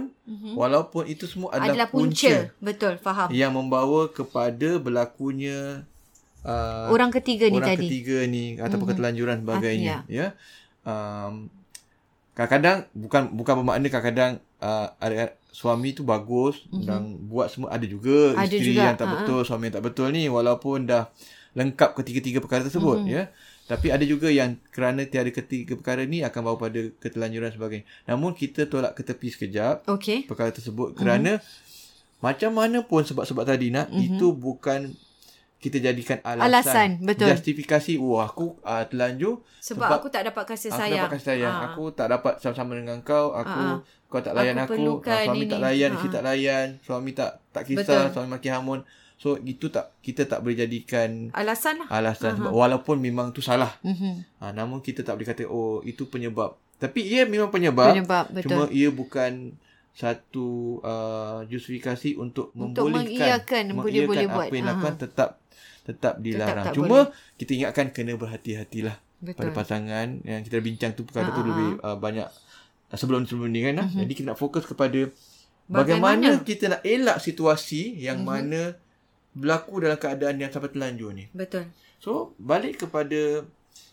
walaupun 0.54 1.04
itu 1.06 1.26
semua 1.26 1.50
adalah, 1.52 1.74
Adalah 1.74 1.88
punca. 1.90 2.34
Betul, 2.60 2.94
faham. 2.98 3.28
yang 3.32 3.52
membawa 3.52 4.06
kepada 4.08 4.78
berlakunya 4.78 5.82
uh, 6.42 6.88
Orang 6.88 7.10
ketiga 7.12 7.50
ni 7.50 7.58
orang 7.58 7.74
tadi. 7.74 7.86
ketiga 7.90 8.18
ni 8.26 8.46
ataupun 8.56 8.86
keterlanjuran 8.88 9.42
sebagainya 9.42 9.96
Ah, 9.98 10.02
ya 10.06 10.28
um, 10.84 11.50
kadang-kadang 12.34 12.86
bukan 12.94 13.22
bukan 13.34 13.54
bermakna 13.58 13.88
kadang-kadang 13.88 14.32
uh, 14.66 14.88
ada 14.98 15.38
suami 15.54 15.94
tu 15.94 16.02
bagus 16.02 16.66
mm-hmm. 16.68 16.84
dan 16.90 17.02
buat 17.30 17.54
semua 17.54 17.72
ada 17.72 17.86
juga 17.86 18.34
Ada 18.34 18.50
isteri 18.50 18.74
juga, 18.76 18.84
yang 18.90 18.98
tak 18.98 19.08
ha-ha. 19.08 19.16
betul 19.22 19.40
suami 19.46 19.70
yang 19.70 19.76
tak 19.78 19.86
betul 19.86 20.08
ni 20.10 20.26
walaupun 20.28 20.90
dah 20.90 21.08
lengkap 21.56 21.96
ketiga-tiga 21.96 22.42
perkara 22.42 22.66
tersebut 22.66 23.06
mm-hmm. 23.06 23.16
ya 23.16 23.24
tapi 23.66 23.90
ada 23.90 24.06
juga 24.06 24.30
yang 24.30 24.62
kerana 24.70 25.10
tiada 25.10 25.34
ketiga 25.34 25.74
perkara 25.74 26.06
ni 26.06 26.22
akan 26.22 26.42
bawa 26.46 26.58
pada 26.70 26.86
keterlanjuran 27.02 27.50
sebagainya 27.50 27.86
namun 28.06 28.38
kita 28.38 28.70
tolak 28.70 28.94
ke 28.94 29.02
tepi 29.02 29.34
sekejap 29.34 29.90
Okey. 29.90 30.30
perkara 30.30 30.54
tersebut 30.54 30.94
kerana 30.94 31.42
macam 32.22 32.52
mana 32.54 32.86
pun 32.86 33.02
sebab-sebab 33.02 33.46
tadi 33.46 33.74
nak 33.74 33.90
itu 33.96 34.34
bukan 34.34 34.94
kita 35.66 35.78
jadikan 35.80 36.22
alasan, 36.22 36.46
Alasan, 36.46 36.90
betul. 37.02 37.28
justifikasi 37.28 37.94
wah 37.98 38.24
aku 38.24 38.62
uh, 38.62 38.86
terlanjur 38.86 39.42
Sebab, 39.60 39.90
aku 39.90 40.08
tak 40.08 40.22
dapat 40.24 40.44
kasih 40.46 40.70
aku 40.70 40.78
sayang. 40.80 41.02
dapat 41.02 41.12
kasih 41.16 41.28
sayang 41.28 41.54
Ah. 41.56 41.66
aku 41.68 41.84
tak 41.90 42.08
dapat 42.08 42.34
sama-sama 42.38 42.72
dengan 42.76 43.02
kau 43.02 43.34
aku 43.34 43.82
kau 44.06 44.22
tak 44.22 44.34
layan 44.34 44.56
Aku 44.60 44.78
aku, 44.78 45.02
ah, 45.04 45.26
suami 45.26 45.40
ini. 45.40 45.50
tak 45.50 45.60
layan 45.60 45.90
Ah. 45.90 45.96
isteri 45.96 46.10
tak 46.12 46.24
layan 46.24 46.68
suami 46.80 47.10
tak 47.12 47.32
tak 47.50 47.64
kisah 47.64 47.82
Betul. 47.82 48.14
suami 48.14 48.30
maki 48.30 48.48
hamun 48.48 48.80
so 49.16 49.40
itu 49.40 49.66
tak 49.68 49.96
kita 50.00 50.24
tak 50.24 50.40
boleh 50.40 50.60
jadikan 50.60 51.32
Alasan 51.32 51.80
lah. 51.80 51.88
alasan 51.90 52.36
sebab 52.36 52.52
walaupun 52.52 52.98
memang 52.98 53.32
tu 53.32 53.40
salah 53.40 53.74
Mhm. 53.82 54.38
ha, 54.38 54.52
namun 54.52 54.80
kita 54.80 55.02
tak 55.02 55.16
boleh 55.16 55.26
kata 55.26 55.44
oh 55.46 55.82
itu 55.82 56.06
penyebab 56.06 56.54
tapi 56.76 57.02
ia 57.02 57.24
memang 57.26 57.48
penyebab, 57.48 57.90
Penyebab, 57.90 58.26
betul. 58.30 58.46
cuma 58.46 58.64
ia 58.70 58.90
bukan 58.90 59.56
satu 59.96 60.48
uh, 60.82 61.48
justifikasi 61.48 62.14
untuk, 62.16 62.52
Untuk 62.52 62.84
membolehkan 62.84 63.08
mengiyakan 63.08 63.64
mengiyakan 63.72 63.76
boleh- 63.80 64.06
boleh 64.06 64.26
apa 64.26 64.36
buat. 64.36 64.46
yang 64.46 64.52
Ha, 64.52 64.60
dilakukan 64.60 64.96
tetap 65.00 65.30
tetap 65.86 66.18
dilarang. 66.18 66.66
tak 66.66 66.76
Cuma 66.76 67.14
kita 67.38 67.52
ingatkan 67.54 67.94
kena 67.94 68.18
berhati-hatilah 68.18 68.98
Betul. 69.22 69.38
pada 69.38 69.50
pasangan 69.54 70.08
yang 70.26 70.42
kita 70.42 70.58
bincang 70.60 70.92
tu 70.98 71.06
perkara 71.06 71.30
Ha, 71.30 71.36
tu 71.38 71.42
ha, 71.42 71.48
lebih 71.48 71.70
uh, 71.80 71.98
banyak 71.98 72.28
uh, 72.90 72.98
sebelum-sebelum 72.98 73.50
ni 73.54 73.62
kan. 73.62 73.86
Uh-huh. 73.86 74.02
Jadi 74.04 74.12
kita 74.18 74.28
nak 74.34 74.40
fokus 74.42 74.66
kepada 74.66 74.98
bagaimana, 74.98 75.14
Mhm. 75.66 75.78
Bagaimana? 75.78 76.28
Mhm. 76.36 76.42
kita 76.46 76.64
nak 76.74 76.82
elak 76.82 77.18
situasi 77.22 77.96
yang 78.02 78.26
uh-huh. 78.26 78.42
mana 78.42 78.62
berlaku 79.36 79.84
dalam 79.84 80.00
keadaan 80.00 80.36
yang 80.42 80.50
sampai 80.50 80.72
terlanjur 80.74 81.12
ni. 81.14 81.30
Betul. 81.36 81.70
So, 82.02 82.34
balik 82.42 82.88
kepada 82.88 83.44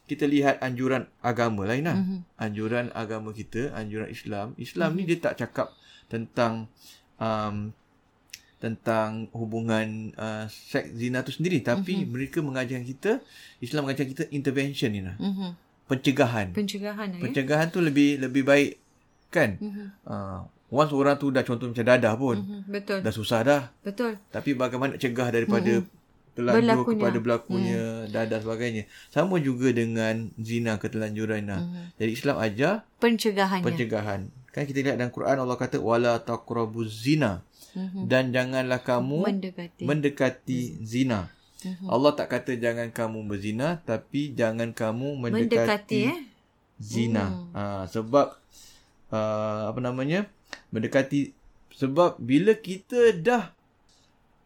kita 0.07 0.25
lihat 0.29 0.61
anjuran 0.61 1.09
agama 1.25 1.65
lain 1.65 1.89
lah. 1.89 1.97
Mhm. 1.97 2.05
Mm-hmm. 2.05 2.21
Anjuran 2.37 2.87
agama 2.93 3.31
kita, 3.33 3.73
anjuran 3.73 4.09
Islam. 4.11 4.47
Islam 4.61 4.95
mm-hmm. 4.95 5.07
ni 5.07 5.11
dia 5.11 5.19
tak 5.19 5.35
cakap 5.41 5.69
tentang 6.13 6.69
um, 7.17 7.73
tentang 8.63 9.27
hubungan 9.35 10.15
uh, 10.15 10.47
seks 10.47 10.95
zina 10.95 11.27
tu 11.27 11.35
sendiri. 11.35 11.59
Tapi 11.67 11.99
mm-hmm. 11.99 12.13
mereka 12.15 12.39
mengajarkan 12.39 12.87
kita, 12.87 13.19
Islam 13.59 13.91
mengajarkan 13.91 14.11
kita 14.15 14.25
intervention 14.31 14.95
ni 14.95 15.03
lah. 15.03 15.19
Mhm. 15.19 15.59
Pencegahan. 15.91 16.55
Pencegahan 16.55 17.19
ya. 17.19 17.21
Pencegahan 17.27 17.75
tu 17.75 17.83
lebih 17.83 18.23
lebih 18.23 18.47
baik 18.47 18.79
kan? 19.35 19.59
Mhm. 19.59 20.07
Uh, 20.07 20.47
once 20.71 20.95
orang 20.95 21.19
tu 21.19 21.35
dah 21.35 21.43
contoh 21.43 21.75
macam 21.75 21.83
dadah 21.83 22.15
pun. 22.15 22.39
Mhm. 22.39 22.71
Betul. 22.71 22.99
Dah 23.03 23.11
susah 23.11 23.41
dah. 23.43 23.63
Betul. 23.83 24.23
Tapi 24.31 24.55
bagaimana 24.55 24.95
nak 24.95 25.03
cegah 25.03 25.29
daripada 25.35 25.83
mm-hmm. 25.83 26.33
terlanjur 26.39 26.63
Berlakunya. 26.63 27.03
kepada 27.03 27.19
berlakunya 27.19 27.83
mm. 28.07 28.15
dan 28.15 28.41
sebagainya. 28.41 28.83
Sama 29.11 29.37
juga 29.43 29.69
dengan 29.75 30.31
zina 30.39 30.79
keterlanjuran. 30.79 31.51
Mm. 31.51 31.59
Mhm. 31.59 31.85
Jadi 31.99 32.11
Islam 32.15 32.37
ajar 32.39 32.87
Pencegahannya. 33.03 33.67
pencegahan. 33.67 34.21
Kan 34.53 34.69
kita 34.69 34.79
lihat 34.81 34.97
dalam 34.97 35.09
Quran 35.09 35.37
Allah 35.39 35.57
kata 35.57 35.81
wala 35.81 36.21
taqrabuz 36.21 36.93
zina. 37.03 37.41
Mhm. 37.73 38.05
Dan 38.05 38.31
janganlah 38.31 38.81
kamu 38.81 39.25
Mendekati. 39.25 39.83
mendekati 39.83 40.61
zina. 40.79 41.33
Mhm. 41.63 41.89
Allah 41.89 42.13
tak 42.13 42.29
kata 42.29 42.53
jangan 42.55 42.91
kamu 42.91 43.25
berzina 43.25 43.81
tapi 43.81 44.31
jangan 44.31 44.71
kamu 44.71 45.15
mendekati, 45.17 45.57
Mendekati 45.57 46.01
eh. 46.05 46.21
zina. 46.77 47.49
Ha, 47.51 47.87
sebab 47.87 48.37
uh, 49.09 49.63
apa 49.71 49.79
namanya? 49.79 50.27
Mendekati 50.69 51.33
sebab 51.73 52.19
bila 52.19 52.53
kita 52.53 53.15
dah 53.15 53.55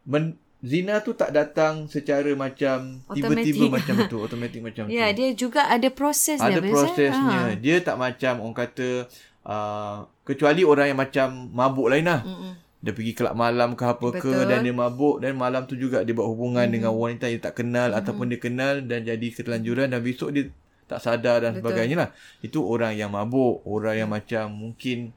men, 0.05 0.37
zina 0.61 1.01
tu 1.01 1.11
tak 1.11 1.33
datang 1.33 1.87
secara 1.87 2.31
macam 2.33 3.03
tiba-tiba 3.11 3.67
Automatik. 3.67 3.71
macam 3.73 3.97
tu, 4.07 4.17
automatik 4.21 4.61
macam 4.61 4.85
Ya, 4.93 5.11
tu. 5.11 5.17
dia 5.17 5.29
juga 5.33 5.67
ada 5.67 5.89
proses 5.89 6.39
Ada 6.39 6.61
dia. 6.61 6.71
Prosesnya. 6.71 7.41
Ha. 7.49 7.57
Dia 7.57 7.77
tak 7.81 7.97
macam 7.97 8.39
orang 8.41 8.55
kata 8.57 9.09
uh, 9.47 10.05
kecuali 10.27 10.67
orang 10.67 10.93
yang 10.93 11.01
macam 11.01 11.49
mabuk 11.55 11.89
lain 11.89 12.07
lah. 12.07 12.21
Mm-mm. 12.27 12.53
Dia 12.83 12.93
pergi 12.95 13.13
kelab 13.17 13.35
malam 13.35 13.75
ke 13.75 13.83
apa 13.83 14.09
ke 14.15 14.31
Betul. 14.31 14.47
dan 14.47 14.63
dia 14.63 14.75
mabuk 14.75 15.19
dan 15.19 15.35
malam 15.35 15.65
tu 15.67 15.75
juga 15.75 16.07
dia 16.07 16.13
buat 16.13 16.29
hubungan 16.29 16.67
mm. 16.69 16.75
dengan 16.75 16.93
wanita 16.95 17.27
yang 17.31 17.43
tak 17.43 17.55
kenal 17.59 17.91
mm. 17.91 17.99
ataupun 17.99 18.27
dia 18.31 18.39
kenal 18.39 18.75
dan 18.85 19.03
jadi 19.03 19.27
keterlanjuran 19.33 19.91
dan 19.91 20.01
besok 20.05 20.31
dia 20.35 20.53
tak 20.87 21.03
sadar 21.03 21.43
dan 21.43 21.59
Betul. 21.59 21.63
sebagainya 21.67 21.97
lah. 21.99 22.09
Itu 22.45 22.63
orang 22.63 22.95
yang 22.95 23.11
mabuk, 23.11 23.65
orang 23.67 24.07
yang 24.07 24.11
macam 24.11 24.51
mungkin 24.55 25.11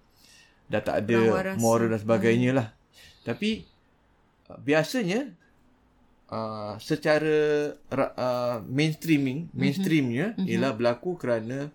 dah 0.69 0.81
tak 0.81 1.05
ada 1.05 1.49
moral 1.57 1.93
dan 1.93 1.99
sebagainya 2.01 2.51
lah. 2.53 2.67
Tapi 3.25 3.65
uh, 4.49 4.57
biasanya 4.61 5.29
uh, 6.29 6.73
secara 6.81 7.73
ra- 7.89 8.15
uh, 8.17 8.57
mainstreaming, 8.65 9.49
mainstreamnya 9.53 10.33
mm-hmm. 10.33 10.49
ialah 10.49 10.71
berlaku 10.73 11.17
kerana 11.21 11.69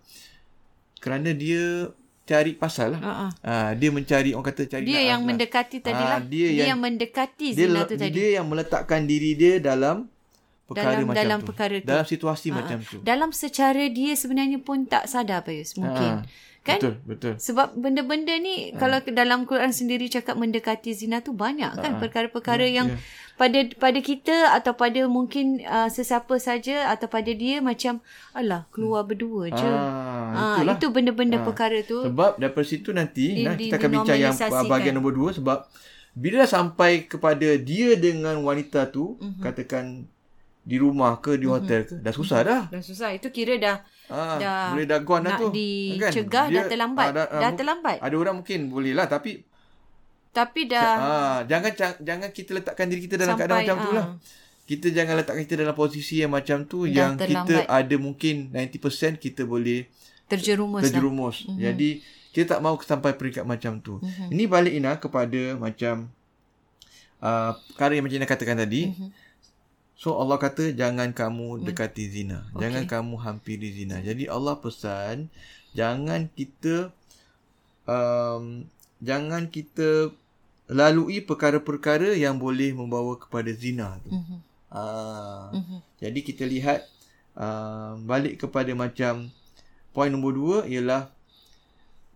kerana 0.99 1.31
dia 1.31 1.93
cari 2.25 2.51
pasal 2.53 2.87
lah. 2.91 3.01
Ha. 3.01 3.11
Ah, 3.39 3.71
dia 3.71 3.89
mencari 3.89 4.33
orang 4.33 4.47
kata 4.47 4.65
cari 4.67 4.83
Dia 4.83 4.97
naas 4.97 5.07
yang 5.07 5.21
lah. 5.21 5.27
mendekati 5.27 5.77
tadi 5.79 5.93
Ah, 5.99 6.09
lah. 6.09 6.19
dia 6.19 6.33
Dia, 6.43 6.49
yang- 6.51 6.67
yang 6.67 6.79
mendekati 6.81 7.47
dia, 7.47 7.59
zina 7.61 7.73
le- 7.75 7.85
tu 7.85 7.95
tadi. 7.95 8.11
dia 8.11 8.27
yang 8.33 8.45
meletakkan 8.45 9.01
diri 9.03 9.31
dia 9.33 9.53
dalam 9.59 10.09
perkara 10.65 10.97
Dalam- 10.97 11.05
macam 11.05 11.21
dalam 11.21 11.39
tu. 11.39 11.47
perkara 11.47 11.75
tu. 11.77 11.85
Dalam 11.85 12.03
situasi 12.03 12.47
Ha, 12.47 12.55
macam 12.55 12.77
tu. 12.81 12.97
Dalam 12.99 13.29
secara 13.31 13.83
dia 13.87 14.11
sebenarnya 14.13 14.57
pun 14.57 14.83
tak 14.83 15.05
sadar 15.05 15.41
Payus. 15.41 15.73
Mungkin. 15.75 16.11
Ha, 16.19 16.25
Kan? 16.65 16.81
Betul, 16.81 16.93
betul. 17.05 17.33
Sebab 17.37 17.77
benda-benda 17.77 18.33
ni 18.35 18.73
Ha. 18.73 18.81
kalau 18.81 18.97
dalam 19.05 19.45
Quran 19.45 19.69
sendiri 19.69 20.09
cakap 20.09 20.33
mendekati 20.33 20.91
zina 20.91 21.21
tu 21.21 21.31
banyak 21.31 21.77
kan 21.77 22.01
perkara-perkara 22.01 22.65
Ya, 22.65 22.81
yang 22.81 22.87
ya. 22.89 22.97
pada 23.35 23.59
pada 23.77 23.99
kita 23.99 24.49
atau 24.51 24.73
pada 24.73 25.05
mungkin 25.05 25.61
uh, 25.61 25.85
sesiapa 25.87 26.35
saja 26.35 26.89
atau 26.89 27.05
pada 27.05 27.29
dia 27.29 27.61
macam 27.61 28.01
alah 28.31 28.65
keluar 28.69 29.05
berdua 29.05 29.53
je. 29.53 29.61
Ah, 29.61 30.57
Ah, 30.57 30.65
itu 30.65 30.89
benda-benda 30.89 31.37
Ah. 31.37 31.45
perkara 31.45 31.79
tu. 31.81 32.01
Sebab 32.01 32.35
daripada 32.35 32.65
situ 32.65 32.89
nanti 32.89 33.25
Di- 33.31 33.45
nah, 33.45 33.53
kita 33.53 33.77
akan 33.77 33.89
bincang 33.93 34.17
yang 34.19 34.33
bahagian 34.65 34.93
nombor 34.93 35.13
dua 35.13 35.29
sebab 35.31 35.69
bila 36.11 36.43
sampai 36.43 37.05
kepada 37.05 37.45
dia 37.55 37.93
dengan 37.93 38.41
wanita 38.41 38.89
tu 38.89 39.21
Mhm. 39.21 39.37
katakan 39.37 40.09
di 40.65 40.75
rumah 40.75 41.21
ke 41.21 41.37
di 41.37 41.45
hotel 41.45 41.85
ke 41.85 41.95
dah 41.95 42.09
susah 42.09 42.39
dah. 42.41 42.61
Dah 42.67 42.81
susah. 42.81 43.13
Itu 43.13 43.29
kira 43.29 43.55
dah 43.55 43.77
Ah, 44.05 44.37
dah 44.37 44.69
boleh 44.69 44.85
dah 44.85 44.99
gone 44.99 45.21
dah 45.23 45.29
nak 45.31 45.39
tu. 45.39 45.49
dicegah 45.49 46.45
dah 46.47 46.65
terlambat. 46.65 47.07
ah, 47.07 47.13
dah 47.39 47.49
mu- 47.49 47.57
terlambat. 47.57 47.97
Ada 47.99 48.15
orang 48.15 48.35
mungkin 48.37 48.59
boleh 48.67 48.93
lah 48.93 49.05
tapi 49.05 49.41
Tapi 50.29 50.61
dah 50.67 50.91
ah, 50.95 51.37
jangan 51.43 51.71
jangan 51.97 52.29
kita 52.29 52.51
letakkan 52.53 52.85
diri 52.85 53.01
kita 53.01 53.15
dalam 53.15 53.33
keadaan 53.33 53.55
Sampai, 53.55 53.65
macam 53.65 53.77
tu 53.79 53.89
ah. 53.89 53.95
lah. 53.95 54.05
Kita 54.65 54.87
jangan 54.89 55.13
letakkan 55.15 55.41
kita 55.41 55.55
dalam 55.57 55.73
posisi 55.73 56.15
yang 56.19 56.29
macam 56.29 56.65
tu 56.65 56.83
Dah 56.83 56.91
yang 56.91 57.11
kita 57.15 57.33
terlambat. 57.61 57.65
ada 57.65 57.95
mungkin 57.95 58.35
90% 58.51 59.17
kita 59.17 59.41
boleh 59.43 59.85
terjerumus 60.25 60.81
lah. 60.81 60.85
terjerumus. 60.85 61.35
Mm-hmm. 61.43 61.61
Jadi 61.61 61.89
kita 62.29 62.45
tak 62.47 62.59
mahu 62.59 62.75
sampai 62.79 63.11
peringkat 63.11 63.41
macam 63.43 63.77
tu. 63.79 63.95
Mhm. 63.95 64.05
Mm-hmm. 64.05 64.27
Ini 64.27 64.43
balik 64.45 64.73
Ina 64.75 64.91
kepada 64.97 65.41
macam 65.55 65.95
uh, 67.21 67.51
perkara 67.69 67.93
yang 67.93 68.03
macam 68.03 68.17
Ina 68.17 68.27
katakan 68.27 68.57
tadi. 68.59 68.91
Mhm. 68.91 69.09
So 69.95 70.19
Allah 70.19 70.35
kata 70.35 70.75
jangan 70.75 71.15
kamu 71.15 71.63
dekati 71.63 72.03
zina. 72.05 72.43
Okey. 72.51 72.67
Jangan 72.67 72.83
kamu 72.85 73.15
hampiri 73.15 73.71
zina. 73.71 74.03
Jadi 74.03 74.27
Allah 74.27 74.59
pesan 74.59 75.31
jangan 75.71 76.27
kita 76.31 76.91
um, 77.83 78.67
jangan 78.99 79.47
kita 79.47 80.11
lalui 80.65 81.21
perkara-perkara 81.21 82.17
yang 82.17 82.35
boleh 82.35 82.73
membawa 82.73 83.15
kepada 83.15 83.51
zina 83.53 84.01
tu. 84.01 84.11
Mhm. 84.11 84.37
Ah, 84.67 85.53
Mhm. 85.53 85.79
jadi 86.01 86.19
kita 86.19 86.43
lihat 86.43 86.83
uh, 87.37 87.95
balik 88.03 88.43
kepada 88.43 88.71
macam 88.75 89.31
poin 89.95 90.11
nombor 90.11 90.33
dua 90.35 90.57
ialah 90.67 91.07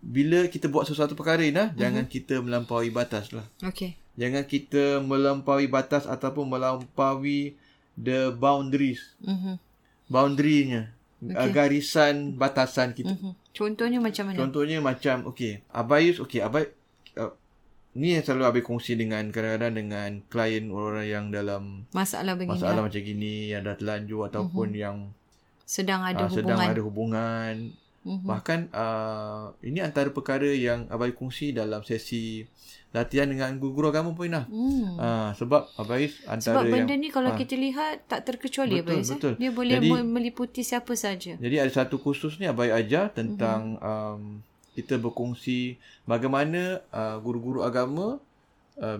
bila 0.00 0.44
kita 0.48 0.68
buat 0.68 0.84
sesuatu 0.84 1.12
perkara 1.12 1.40
ni 1.40 1.52
Mhm. 1.52 1.76
jangan 1.76 2.04
kita 2.04 2.44
melampaui 2.44 2.92
batas 2.92 3.32
lah. 3.32 3.46
Okey. 3.64 3.96
Jangan 4.20 4.44
kita 4.44 5.00
melampaui 5.00 5.64
batas 5.64 6.04
ataupun 6.04 6.44
melampaui 6.44 7.56
the 8.00 8.32
boundaries. 8.32 9.14
Mhm. 9.20 9.60
Boundary-nya. 10.06 10.90
Okay. 11.20 11.52
Garisan 11.52 12.34
batasan 12.34 12.96
kita. 12.96 13.12
Mhm. 13.12 13.36
Contohnya 13.52 14.00
macam 14.00 14.24
mana? 14.26 14.38
Contohnya 14.38 14.80
macam 14.80 15.28
okey, 15.28 15.60
Abayus 15.68 16.16
okey, 16.18 16.40
Abay 16.40 16.72
uh, 17.14 17.34
ni 17.92 18.16
yang 18.16 18.24
selalu 18.24 18.44
Abay 18.46 18.62
kongsi 18.62 18.96
dengan 18.96 19.28
kadang-kadang 19.28 19.74
dengan 19.76 20.10
klien 20.26 20.70
orang 20.70 21.04
yang 21.04 21.24
dalam 21.28 21.84
Masalah 21.90 22.34
begini. 22.34 22.56
masalah 22.56 22.80
lah. 22.80 22.84
macam 22.88 23.02
gini 23.02 23.52
yang 23.52 23.62
dah 23.62 23.76
terlanjur 23.76 24.26
ataupun 24.26 24.68
yang 24.72 24.96
Sedang 25.62 26.00
ada 26.00 26.24
uh, 26.24 26.32
sedang 26.32 26.56
hubungan. 26.56 26.72
ada 26.72 26.82
hubungan. 26.82 27.54
Mhm. 28.00 28.24
Bahkan 28.24 28.60
uh, 28.72 29.52
ini 29.60 29.78
antara 29.78 30.08
perkara 30.08 30.48
yang 30.48 30.88
Abai 30.88 31.12
kongsi 31.12 31.52
dalam 31.52 31.84
sesi 31.84 32.48
latihan 32.90 33.24
dengan 33.24 33.54
guru-guru 33.54 33.88
agama 33.88 34.10
pun 34.10 34.26
Inah. 34.26 34.44
Hmm. 34.44 34.94
Uh, 34.94 35.30
sebab 35.32 35.70
Abais 35.74 36.10
antara 36.24 36.58
Sebab 36.58 36.64
benda 36.68 36.90
yang 36.90 36.98
ni 36.98 37.08
kalau 37.08 37.30
ah. 37.30 37.38
kita 37.38 37.54
lihat 37.54 38.02
tak 38.04 38.24
terkecuali 38.24 38.82
Betul, 38.82 38.98
Is, 38.98 39.06
eh? 39.06 39.14
betul. 39.14 39.34
Dia 39.36 39.50
boleh 39.50 39.76
Jadi- 39.78 40.02
meliputi 40.04 40.60
siapa 40.60 40.92
saja. 40.94 41.34
jadi 41.36 41.56
ada 41.60 41.70
satu 41.70 41.96
kursus 41.96 42.36
ni 42.36 42.44
Abai 42.44 42.68
ajar 42.68 43.10
tentang 43.10 43.78
Mhm. 43.78 43.84
um, 43.84 44.22
kita 44.72 44.96
berkongsi 44.96 45.78
bagaimana 46.04 46.82
uh, 46.90 47.16
guru-guru 47.18 47.60
agama 47.60 48.18
uh, 48.76 48.98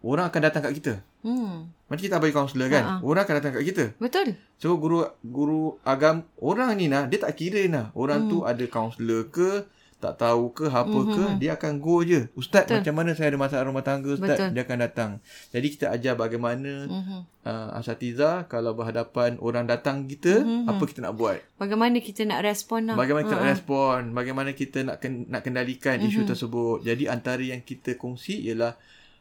orang 0.00 0.26
akan 0.26 0.40
datang 0.42 0.62
kat 0.62 0.74
kita. 0.74 0.94
Hmm. 1.20 1.68
Macam 1.86 2.00
kita 2.02 2.16
Abai 2.16 2.30
kaunselor 2.30 2.68
kan. 2.68 2.80
Ha, 2.82 2.92
ha. 2.94 3.00
Orang 3.00 3.22
akan 3.22 3.36
datang 3.36 3.52
kat 3.52 3.64
kita. 3.66 3.84
Betul. 3.96 4.36
So 4.56 4.76
guru 4.76 5.04
guru 5.22 5.76
agam 5.82 6.22
orang 6.38 6.72
ni 6.74 6.86
nah 6.86 7.04
dia 7.04 7.16
tak 7.18 7.36
kira 7.36 7.60
nah 7.66 7.88
orang 7.92 8.24
Hmm. 8.24 8.30
tu 8.30 8.38
ada 8.42 8.64
kaunselor 8.66 9.28
ke 9.28 9.64
tak 10.00 10.16
tahu 10.16 10.48
ke 10.56 10.66
apa 10.66 11.00
ke 11.12 11.24
dia 11.36 11.60
akan 11.60 11.76
go 11.76 12.00
je. 12.00 12.24
Ustaz 12.32 12.64
Betul. 12.64 12.80
macam 12.80 12.94
mana 12.96 13.10
saya 13.12 13.28
ada 13.28 13.38
masalah 13.38 13.64
rumah 13.68 13.84
tangga 13.84 14.16
ustaz 14.16 14.40
Betul. 14.40 14.48
dia 14.56 14.62
akan 14.64 14.78
datang. 14.80 15.10
Jadi 15.52 15.66
kita 15.76 15.86
ajar 15.92 16.16
bagaimana 16.16 16.88
Mhm. 16.88 17.18
uh, 17.44 17.68
asatiza 17.76 18.48
kalau 18.48 18.72
berhadapan 18.72 19.36
orang 19.44 19.68
datang 19.68 20.08
kita 20.08 20.40
Mhm. 20.40 20.72
apa 20.72 20.82
kita 20.88 21.04
nak 21.04 21.14
buat. 21.20 21.38
Bagaimana 21.60 22.00
kita 22.00 22.24
nak 22.24 22.40
respon 22.40 22.88
lah. 22.88 22.96
Bagaimana 22.96 23.28
kita 23.28 23.36
Ah, 23.36 23.40
nak 23.40 23.46
ah. 23.46 23.52
respon, 23.52 23.98
bagaimana 24.16 24.50
kita 24.56 24.78
nak 24.82 24.96
ken, 24.98 25.28
nak 25.28 25.44
kendalikan 25.44 26.00
isu 26.00 26.24
Mhm. 26.24 26.28
tersebut. 26.32 26.76
Jadi 26.80 27.04
antara 27.04 27.44
yang 27.44 27.60
kita 27.60 28.00
kongsi 28.00 28.40
ialah 28.48 28.80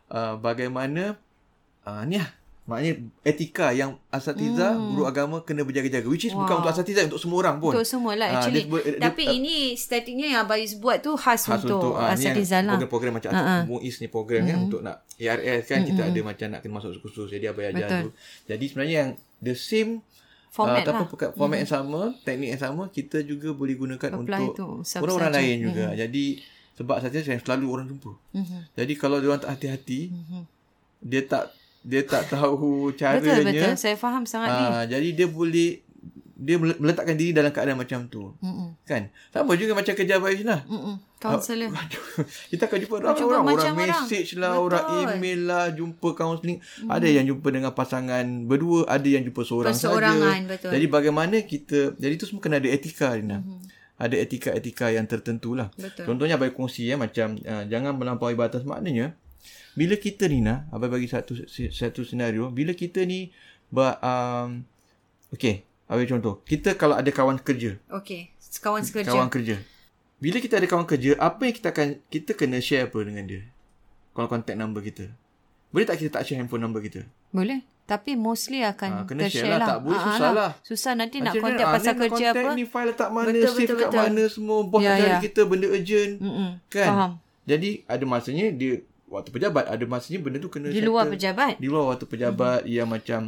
uh, 0.09 0.39
bagaimana 0.39 1.19
uh, 1.83 2.01
ni 2.07 2.17
lah 2.17 2.38
Maknanya 2.69 2.93
etika 3.25 3.73
yang 3.73 3.97
asatiza 4.07 4.71
hmm. 4.71 4.93
guru 4.93 5.03
agama 5.03 5.41
kena 5.41 5.65
berjaga-jaga. 5.65 6.05
Which 6.05 6.23
is 6.23 6.31
wow. 6.31 6.45
bukan 6.45 6.61
untuk 6.61 6.71
asatiza 6.71 7.09
untuk 7.09 7.17
semua 7.17 7.37
orang 7.41 7.57
pun. 7.57 7.73
Untuk 7.73 7.83
semua 7.83 8.13
lah 8.13 8.27
Ah, 8.29 8.33
actually. 8.37 8.53
dia 8.53 8.69
sebut- 8.69 8.83
dia- 8.85 9.01
Tapi 9.01 9.23
dia- 9.25 9.35
ini 9.35 9.55
statiknya 9.73 10.27
yang 10.29 10.39
Abayus 10.45 10.77
buat 10.77 11.01
tu 11.01 11.17
khas, 11.17 11.41
khas 11.43 11.65
untuk, 11.65 11.81
untuk 11.81 11.93
yang 11.97 12.13
asatiza 12.13 12.57
lah. 12.61 12.77
program-program 12.77 13.13
macam 13.17 13.29
Ah, 13.29 13.35
ah. 13.35 13.43
uh-huh. 13.43 13.61
MUIS 13.67 13.95
ni 13.97 14.07
program 14.07 14.41
kan 14.45 14.57
untuk 14.61 14.79
nak 14.79 14.95
ARS 15.17 15.63
kan 15.65 15.79
kita 15.81 16.01
ada 16.05 16.19
macam 16.21 16.47
nak 16.47 16.59
kena 16.61 16.73
masuk 16.77 16.89
khusus 17.01 17.27
jadi 17.27 17.49
abai 17.49 17.73
ajar 17.73 18.05
tu. 18.05 18.09
Jadi 18.45 18.63
sebenarnya 18.69 18.95
yang 18.95 19.09
the 19.41 19.57
same 19.57 20.05
Format 20.49 20.81
uh, 20.81 21.05
lah. 21.05 21.05
Format 21.37 21.61
yang 21.61 21.69
sama, 21.69 22.09
teknik 22.25 22.57
yang 22.57 22.61
sama 22.61 22.89
kita 22.89 23.21
juga 23.21 23.53
boleh 23.53 23.77
gunakan 23.77 24.09
Apply 24.17 24.49
untuk 24.49 24.81
tu, 24.81 24.97
orang-orang 24.97 25.33
lain 25.35 25.57
juga. 25.61 25.85
Jadi 25.93 26.41
sebab 26.73 26.97
saja 26.97 27.21
yang 27.21 27.37
selalu 27.37 27.65
orang 27.69 27.85
jumpa. 27.85 28.11
Mhm. 28.33 28.59
Jadi 28.73 28.93
kalau 28.95 29.21
dia 29.21 29.29
orang 29.29 29.43
tak 29.43 29.51
hati-hati, 29.53 30.09
Mhm. 30.09 30.41
dia 31.01 31.21
tak 31.21 31.53
dia 31.89 32.01
tak 32.05 32.29
tahu 32.29 32.93
caranya. 32.93 33.41
Betul 33.41 33.43
betul. 33.49 33.73
Saya 33.81 33.97
faham 33.97 34.23
sangat 34.29 34.49
ni. 34.53 34.65
Ah, 34.69 34.83
jadi 34.85 35.09
dia 35.17 35.25
boleh 35.25 35.81
dia 36.39 36.55
mele- 36.55 36.79
meletakkan 36.79 37.19
diri 37.19 37.35
dalam 37.35 37.51
keadaan 37.51 37.75
macam 37.75 38.07
tu. 38.07 38.31
Mm-mm. 38.39 38.71
Kan? 38.87 39.11
Sama 39.35 39.59
juga 39.59 39.75
macam 39.75 39.91
kerja 39.91 40.21
Abang 40.21 40.31
Isna. 40.31 40.63
Mm-mm. 40.63 40.95
Kaunselor. 41.19 41.67
kita 42.55 42.71
akan 42.71 42.77
jumpa 42.79 42.95
jumpa 43.11 43.43
orang, 43.43 43.75
message 43.75 44.39
lah, 44.39 44.55
Betul. 44.55 44.65
orang 44.71 44.83
email 45.19 45.39
lah, 45.43 45.65
jumpa 45.75 46.15
kaunseling. 46.15 46.63
Hmm. 46.63 46.95
Ada 46.95 47.07
yang 47.11 47.27
jumpa 47.27 47.47
dengan 47.51 47.75
pasangan 47.75 48.23
berdua, 48.47 48.87
ada 48.87 49.03
yang 49.03 49.27
jumpa 49.27 49.43
seorang 49.43 49.75
saja. 49.75 49.91
Perseorangan, 49.91 50.39
betul. 50.47 50.71
Jadi 50.71 50.85
bagaimana 50.87 51.35
kita, 51.43 51.99
jadi 51.99 52.13
itu 52.15 52.23
semua 52.23 52.39
kena 52.39 52.63
ada 52.63 52.71
etika 52.71 53.11
Rina. 53.11 53.43
Hmm. 53.43 53.59
Ada 53.99 54.15
etika-etika 54.15 54.95
yang 54.95 55.03
tertentu 55.11 55.59
lah. 55.59 55.75
Betul. 55.75 56.07
Contohnya 56.07 56.39
Abai 56.39 56.55
kongsi 56.55 56.87
ya, 56.87 56.95
macam 56.95 57.35
uh, 57.35 57.67
jangan 57.67 57.99
melampaui 57.99 58.39
batas 58.39 58.63
maknanya. 58.63 59.11
Bila 59.71 59.95
kita 59.95 60.25
Rina, 60.25 60.67
Abai 60.69 60.87
bagi 60.87 61.07
satu 61.07 61.35
satu 61.69 62.01
senario, 62.01 62.49
bila 62.49 62.71
kita 62.71 63.01
ni 63.01 63.31
ber, 63.67 63.95
um, 63.99 64.63
okay, 65.29 65.63
Abai 65.85 66.05
contoh. 66.05 66.41
Kita 66.43 66.73
kalau 66.73 66.93
ada 66.93 67.07
kawan 67.07 67.37
kerja, 67.37 67.79
Okey. 67.89 68.29
Kawan 68.59 68.81
sekerja. 68.81 69.09
Kawan 69.09 69.29
kerja. 69.29 69.61
Bila 70.17 70.37
kita 70.37 70.57
ada 70.57 70.65
kawan 70.65 70.83
kerja, 70.83 71.15
apa 71.15 71.41
yang 71.41 71.55
kita 71.55 71.69
akan 71.69 71.87
kita 72.05 72.31
kena 72.33 72.59
share 72.59 72.85
apa 72.85 72.99
dengan 72.99 73.23
dia? 73.23 73.41
Kalau 74.11 74.27
contact 74.27 74.57
number 74.57 74.81
kita. 74.81 75.07
Boleh 75.69 75.85
tak 75.85 75.95
kita 75.97 76.09
tak 76.11 76.25
share 76.25 76.37
handphone 76.37 76.59
number 76.59 76.81
kita? 76.81 77.05
Boleh. 77.29 77.61
Tapi 77.85 78.13
mostly 78.13 78.61
akan 78.61 78.89
Ah, 78.91 79.05
kena 79.07 79.25
share 79.25 79.49
lah. 79.49 79.57
lah. 79.57 79.67
Tak 79.67 79.79
boleh, 79.81 79.97
Ah, 79.97 80.05
susah 80.05 80.27
ah 80.27 80.33
lah. 80.35 80.51
Susah 80.61 80.93
nanti 80.93 81.17
nak 81.21 81.31
Macam 81.31 81.41
contact 81.41 81.61
mana? 81.63 81.73
pasal 81.73 81.85
ni 81.85 81.89
nak 81.89 81.97
kerja 81.99 82.09
contact 82.27 82.43
apa. 82.43 82.51
Ni 82.53 82.65
file 82.65 82.85
letak 82.85 83.09
mana, 83.09 83.27
Betul, 83.29 83.41
save 83.47 83.57
betul, 83.63 83.77
kat 83.77 83.87
betul. 83.87 84.01
mana 84.03 84.23
semua. 84.27 84.57
Bos 84.61 84.79
Ya, 84.79 84.89
nak 84.89 84.97
cari 84.97 85.09
ya. 85.09 85.19
kita 85.23 85.41
benda 85.45 85.67
urgent. 85.69 86.13
Mm-mm. 86.19 86.49
Kan? 86.67 86.87
Faham. 86.89 87.11
Jadi 87.45 87.69
ada 87.85 88.03
masanya 88.05 88.45
dia 88.51 88.73
waktu 89.09 89.29
pejabat, 89.29 89.65
ada 89.65 89.83
masanya 89.83 90.19
benda 90.19 90.37
tu 90.37 90.47
kena 90.47 90.69
Di 90.69 90.79
luar 90.79 91.03
settle. 91.03 91.13
pejabat. 91.17 91.53
Di 91.57 91.67
luar 91.67 91.83
waktu 91.87 92.05
pejabat 92.05 92.59
mm-hmm. 92.61 92.75
yang 92.75 92.87
macam 92.87 93.21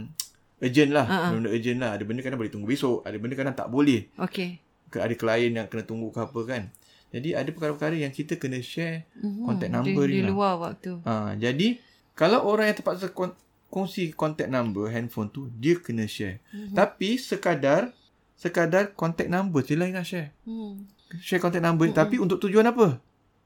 urgent 0.57 0.91
lah. 0.91 1.05
Ah, 1.05 1.17
ah. 1.19 1.29
Benda 1.31 1.49
urgent 1.49 1.77
lah. 1.77 1.89
Ada 1.91 2.03
benda 2.03 2.21
kadang 2.21 2.37
boleh 2.37 2.49
tunggu 2.49 2.67
besok. 2.67 3.01
Ada 3.01 3.17
benda 3.17 3.33
kadang 3.33 3.55
tak 3.55 3.67
boleh. 3.67 4.07
Okey. 4.15 4.61
Ke- 4.87 5.01
Ada 5.01 5.13
klien 5.13 5.51
yang 5.51 5.65
kena 5.65 5.81
tunggu 5.81 6.07
ke 6.07 6.19
apa 6.19 6.39
kan. 6.43 6.63
Jadi 7.09 7.33
ada 7.33 7.47
perkara-perkara 7.47 7.97
yang 7.97 8.09
kita 8.09 8.35
kena 8.35 8.61
share 8.61 9.03
Mhm. 9.17 9.43
contact 9.43 9.67
Di, 9.67 9.75
number 9.75 10.05
di 10.05 10.13
ni 10.13 10.19
lah. 10.21 10.29
luar 10.29 10.53
waktu. 10.61 10.91
Ha, 11.01 11.35
jadi 11.35 11.67
kalau 12.13 12.39
orang 12.41 12.69
yang 12.69 12.77
terpaksa 12.77 13.09
kon- 13.09 13.35
kongsi 13.67 14.11
contact 14.11 14.47
number 14.47 14.87
handphone 14.87 15.27
tu 15.27 15.51
dia 15.51 15.75
kena 15.75 16.05
share. 16.05 16.39
Mhm. 16.45 16.51
Mm-hmm. 16.53 16.73
Tapi 16.73 17.09
sekadar 17.17 17.91
sekadar 18.33 18.91
contact 18.91 19.27
number 19.27 19.59
je 19.59 19.73
lah 19.73 19.85
yang 19.85 19.97
nak 19.97 20.07
share. 20.07 20.31
Hmm. 20.41 20.87
Share 21.19 21.37
contact 21.37 21.61
number 21.61 21.85
mm-hmm. 21.85 21.99
tapi 21.99 22.15
untuk 22.17 22.39
tujuan 22.39 22.63
apa? 22.65 22.97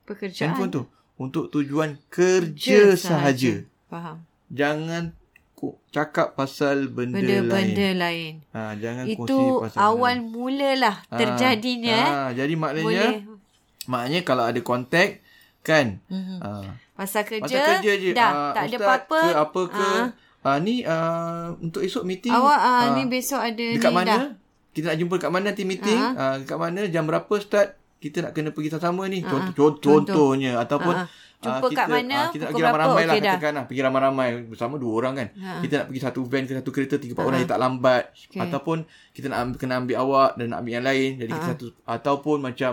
Pekerjaan. 0.04 0.52
Handphone 0.52 0.72
tu 0.72 0.84
untuk 1.16 1.48
tujuan 1.50 1.98
kerja 2.08 2.94
sahaja. 2.94 3.64
Faham. 3.86 4.24
Jangan 4.48 5.16
ku- 5.54 5.80
cakap 5.90 6.34
pasal 6.34 6.88
benda, 6.88 7.18
Benda-benda 7.18 7.56
lain. 7.90 7.98
lain. 7.98 8.34
Ha, 8.52 8.76
jangan 8.76 9.04
kongsi 9.10 9.24
Itu 9.26 9.40
pasal 9.62 9.80
awal 9.82 10.16
benda. 10.18 10.30
mulalah 10.30 10.96
Ha, 11.04 11.16
terjadinya. 11.16 11.96
eh. 11.96 12.06
Ha, 12.06 12.30
jadi 12.34 12.54
maknanya 12.54 12.86
Boleh. 12.86 13.20
maknanya 13.86 14.22
kalau 14.22 14.44
ada 14.44 14.60
contact 14.60 15.24
kan. 15.62 15.98
Mhm. 16.06 16.38
Ha, 16.40 16.50
Pasal 16.96 17.24
kerja, 17.24 17.44
Pasal 17.44 17.60
kerja 17.76 17.92
je. 17.94 18.10
dah 18.12 18.24
Ah, 18.26 18.52
tak 18.52 18.64
ada 18.64 18.72
ustaz 18.72 18.88
apa-apa. 18.88 19.20
ke 19.20 19.32
apa 19.36 19.62
ke. 19.70 19.90
Ah. 19.90 20.08
Ah, 20.46 20.58
ni 20.58 20.76
ah, 20.82 21.52
untuk 21.58 21.82
esok 21.82 22.04
meeting. 22.04 22.32
Awak 22.32 22.56
ah, 22.58 22.72
ah, 22.78 22.84
ni 22.94 23.04
besok 23.06 23.42
ada 23.42 23.66
dekat 23.70 23.90
ni 23.90 23.98
mana? 23.98 24.08
dah. 24.08 24.24
Kita 24.72 24.86
nak 24.86 24.98
jumpa 24.98 25.14
dekat 25.18 25.32
mana 25.34 25.44
nanti 25.50 25.64
meeting? 25.66 25.98
Ah. 25.98 26.14
Ah, 26.16 26.36
dekat 26.38 26.56
mana? 26.56 26.82
Jam 26.86 27.04
berapa 27.04 27.34
start? 27.36 27.76
Kita 27.96 28.18
nak 28.22 28.32
kena 28.32 28.50
pergi 28.50 28.70
sama-sama 28.70 29.08
ni. 29.08 29.20
Ah, 29.20 29.28
Contoh, 29.28 29.46
ah. 29.46 29.56
contoh, 29.56 29.92
contohnya 30.04 30.52
ataupun 30.58 30.94
Ah, 30.94 31.04
ah. 31.04 31.24
Jumpa 31.36 31.62
ah, 31.62 31.72
kat 31.72 31.88
mana, 31.88 32.18
kita 32.34 32.42
nak 32.42 32.50
pukul 32.50 32.50
pergi 32.50 32.64
ramai-ramai 32.64 33.04
lah 33.04 33.14
okey 33.14 33.22
dah. 33.22 33.34
katakan 33.34 33.52
lah. 33.54 33.66
Pergi 33.70 33.82
ramai-ramai 33.84 34.28
bersama 34.46 34.76
dua 34.78 34.92
orang 34.96 35.14
kan. 35.16 35.28
Ah. 35.38 35.60
Kita 35.60 35.74
nak 35.76 35.86
pergi 35.88 36.02
satu 36.02 36.20
van 36.24 36.44
ke 36.44 36.54
satu 36.56 36.72
kereta 36.72 36.96
tiga 36.98 37.12
empat 37.14 37.22
Ah, 37.22 37.28
orang 37.28 37.40
yang 37.40 37.52
tak 37.52 37.62
lambat. 37.62 38.04
Okey. 38.10 38.40
Ataupun 38.42 38.78
kita 39.12 39.26
nak 39.28 39.40
ambil, 39.40 39.58
kena 39.58 39.74
ambil 39.78 39.98
awak 40.00 40.30
dan 40.34 40.46
nak 40.48 40.58
ambil 40.60 40.74
yang 40.74 40.86
lain. 40.86 41.10
Jadi 41.16 41.32
kita 41.32 41.38
Ah, 41.38 41.46
ah. 41.46 41.52
satu 41.54 41.66
ataupun 41.86 42.38
macam 42.42 42.72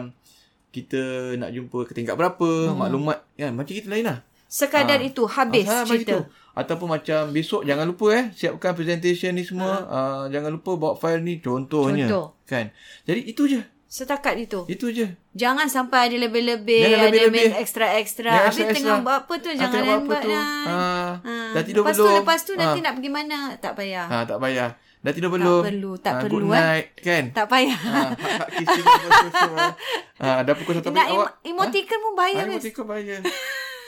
kita 0.71 1.01
nak 1.37 1.51
jumpa 1.51 1.79
ke 1.85 1.93
tingkat 1.93 2.15
berapa, 2.15 2.49
Hmm. 2.67 2.79
maklumat 2.79 3.19
kan 3.31 3.53
macam 3.53 3.73
kita 3.73 3.89
lain 3.89 4.05
lah. 4.05 4.19
Sekadar 4.47 4.99
Ah. 4.99 5.05
itu 5.05 5.23
habis 5.27 5.65
macam 5.65 5.85
cerita. 5.87 6.13
itu. 6.13 6.19
Ataupun 6.53 6.89
macam 6.91 7.21
besok 7.29 7.65
jangan 7.65 7.85
lupa 7.87 8.07
eh 8.11 8.25
siapkan 8.31 8.73
presentation 8.73 9.33
ni 9.33 9.41
semua. 9.43 9.73
Uh, 9.83 10.25
jangan 10.29 10.49
lupa 10.51 10.77
bawa 10.77 10.93
file 10.95 11.21
ni 11.21 11.41
contohnya. 11.41 12.05
Contoh. 12.05 12.37
Kan. 12.45 12.69
Jadi 13.03 13.21
itu 13.27 13.45
je. 13.47 13.61
Setakat 13.93 14.41
itu. 14.41 14.65
Itu 14.67 14.89
je. 14.89 15.05
Jangan 15.35 15.69
sampai 15.69 16.09
ada 16.09 16.17
lebih-lebih, 16.19 16.81
Jangan 16.83 16.97
ada 16.99 17.13
lebih-lebih. 17.13 17.45
main 17.47 17.61
extra-extra. 17.61 18.33
Habis 18.33 18.49
extra-extra. 18.57 18.77
tengah 18.81 18.99
buat 18.99 19.17
apa 19.21 19.35
tu 19.37 19.49
Ah, 19.49 19.55
jangan 19.55 19.81
buat 19.83 19.99
apa 20.01 20.15
tu. 20.17 20.31
Ah, 20.33 21.13
Ah. 21.21 21.53
dah 21.53 21.61
tidur 21.63 21.83
lepas 21.83 21.93
belum? 21.95 22.09
Tu, 22.09 22.17
lepas 22.19 22.41
tu 22.41 22.53
nanti 22.55 22.79
Ah. 22.79 22.83
nak 22.83 22.93
pergi 22.97 23.11
mana? 23.11 23.39
Tak 23.55 23.73
payah. 23.75 24.07
Ha, 24.07 24.17
tak 24.25 24.39
payah. 24.39 24.71
Dah 24.99 25.13
tidur 25.13 25.31
belum? 25.31 25.61
perlu, 25.63 25.93
tak 25.99 26.09
Ah, 26.11 26.21
perlu, 26.25 26.37
Good 26.41 26.49
eh. 26.49 26.63
night 26.63 26.87
kan. 26.97 27.25
Tak 27.33 27.47
payah. 27.47 27.79
Ha. 27.85 28.01
Ha, 30.17 30.29
dah 30.47 30.55
pukul 30.55 30.73
satu 30.73 30.89
Nak 30.89 30.97
pagi 30.97 31.13
awak. 31.13 31.31
emo- 31.43 31.61
emoticon 31.61 31.99
pun 32.01 32.13
bayar 32.15 32.39
Ha, 32.39 32.49
emoticon 32.49 32.85
bahaya. 32.87 33.17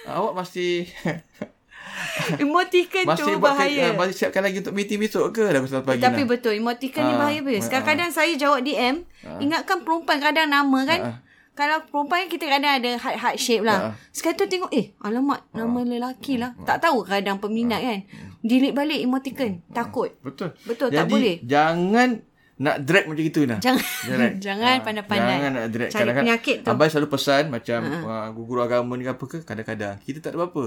Ah, 0.05 0.15
awak 0.19 0.33
masih 0.37 0.85
Emoticon 2.43 3.05
tu 3.05 3.11
masih 3.11 3.35
buat 3.37 3.55
bahaya. 3.55 3.85
uh, 3.87 3.93
masih 3.95 4.15
siapkan 4.17 4.41
lagi 4.41 4.59
untuk 4.59 4.73
meeting 4.73 4.99
besok 4.99 5.31
ke 5.31 5.45
dah 5.45 5.59
pukul 5.59 5.71
satu 5.71 5.85
pagi 5.85 6.01
Tapi 6.01 6.23
nak? 6.23 6.29
betul 6.29 6.53
emoticon 6.53 7.03
ni 7.03 7.13
Ah, 7.13 7.19
bahaya 7.21 7.41
ah, 7.41 7.61
Kadang-kadang 7.61 8.11
saya 8.11 8.33
jawab 8.35 8.61
DM, 8.61 9.05
ingatkan 9.39 9.81
perempuan 9.81 10.19
kadang 10.19 10.49
nama 10.49 10.79
kan. 10.85 11.01
Ah, 11.01 11.09
ah. 11.09 11.17
Kalau 11.55 11.79
perempuan 11.87 12.27
kita 12.27 12.45
kadang 12.49 12.73
ada 12.75 12.91
heart 12.97 13.17
heart 13.17 13.37
shape 13.37 13.63
Ah, 13.63 13.67
lah. 13.67 13.79
Sekali 14.11 14.35
tu 14.35 14.47
tengok 14.49 14.71
eh 14.71 14.91
alamat 14.99 15.47
nama 15.53 15.79
lelaki 15.81 16.35
lah. 16.35 16.51
Tak 16.61 16.81
tahu 16.81 17.05
kadang 17.05 17.39
peminat 17.39 17.79
kan. 17.79 17.99
Delete 18.41 18.73
balik 18.73 19.01
emoticon. 19.01 19.63
Takut. 19.71 20.11
Betul. 20.21 20.53
Betul, 20.65 20.89
Jadi, 20.89 20.99
tak 20.99 21.07
boleh. 21.07 21.37
jangan 21.41 22.09
nak 22.55 22.77
drag 22.81 23.07
macam 23.07 23.25
itu 23.25 23.41
nah. 23.45 23.59
Jangan 23.59 23.83
Drag. 24.05 24.33
jangan 24.47 24.73
Ah, 24.73 24.83
pandai-pandai. 24.83 25.31
Jangan 25.33 25.51
nak 25.53 25.67
drag. 25.69 25.89
Cari 25.89 25.95
Kadang-kadang 25.97 26.27
penyakit 26.27 26.57
tu. 26.59 26.69
Abai 26.69 26.89
selalu 26.89 27.09
pesan 27.09 27.45
macam 27.49 27.81
uh, 28.05 28.29
guru 28.33 28.61
agama 28.61 28.93
ni 28.95 29.03
ke 29.03 29.11
apa 29.11 29.25
ke 29.25 29.39
kadang-kadang 29.41 29.95
kita 30.01 30.19
tak 30.21 30.31
ada 30.31 30.39
apa-apa. 30.41 30.67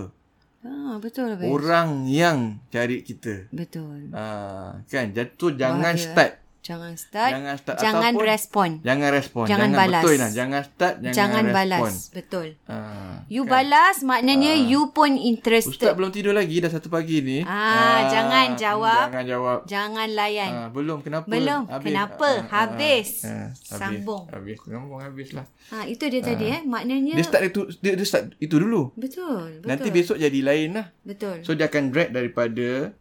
Ah, 0.67 0.99
betul 0.99 1.31
lah. 1.31 1.39
Orang 1.47 2.11
yang 2.11 2.59
cari 2.67 2.99
kita. 2.99 3.47
Betul. 3.55 4.11
Uh, 4.11 4.83
kan 4.91 5.15
jatuh 5.15 5.55
jangan 5.55 5.95
Bahaya, 5.95 6.03
start. 6.03 6.31
Jangan 6.67 6.93
start. 6.99 7.31
Jangan 7.31 7.55
start 7.55 7.77
Jangan 7.79 8.11
ataupun 8.11 8.25
respon. 8.27 8.69
Jangan 8.83 9.09
respon. 9.15 9.45
Jangan 9.47 9.69
balas. 9.71 10.03
Betul 10.03 10.15
nah. 10.19 10.31
Jangan 10.35 10.61
start 10.67 10.95
jangan, 10.99 11.15
Jangan, 11.15 11.43
respon. 11.47 11.55
balas. 11.55 11.93
Betul. 12.11 12.47
Uh, 12.67 13.15
You 13.31 13.47
balas 13.47 13.95
maknanya 14.03 14.51
you 14.51 14.91
pun 14.91 15.15
interested. 15.15 15.71
Ustaz 15.71 15.95
belum 15.95 16.11
tidur 16.11 16.35
lagi 16.35 16.59
dah 16.59 16.67
satu 16.67 16.91
pagi 16.91 17.23
ni. 17.23 17.39
Ah, 17.47 18.11
jangan 18.11 18.59
jawab. 18.59 19.07
Jangan 19.15 19.25
jawab. 19.25 19.59
Jangan 19.63 20.07
layan. 20.11 20.51
Ah, 20.51 20.67
belum 20.67 20.99
kenapa? 20.99 21.23
Belum. 21.23 21.71
Kenapa? 21.79 22.43
Habis. 22.51 23.23
ah, 23.23 23.55
Sambung. 23.55 24.27
Habis. 24.27 24.59
Sambung 24.59 24.99
habis 24.99 25.31
lah. 25.31 25.47
Ha, 25.71 25.87
itu 25.87 26.03
dia 26.07 26.19
tadi 26.19 26.51
eh. 26.51 26.61
Maknanya 26.67 27.15
Dia 27.15 27.23
start 27.23 27.47
itu 27.47 27.63
dia, 27.79 27.95
dia 27.95 28.03
start 28.03 28.35
itu 28.39 28.59
dulu. 28.59 28.91
betul, 28.99 29.63
betul. 29.63 29.67
Nanti 29.71 29.87
besok 29.87 30.17
jadi 30.19 30.39
lain 30.43 30.75
lah. 30.75 30.91
betul. 31.07 31.47
So 31.47 31.55
dia 31.55 31.71
akan 31.71 31.95
drag 31.95 32.11
daripada 32.11 32.91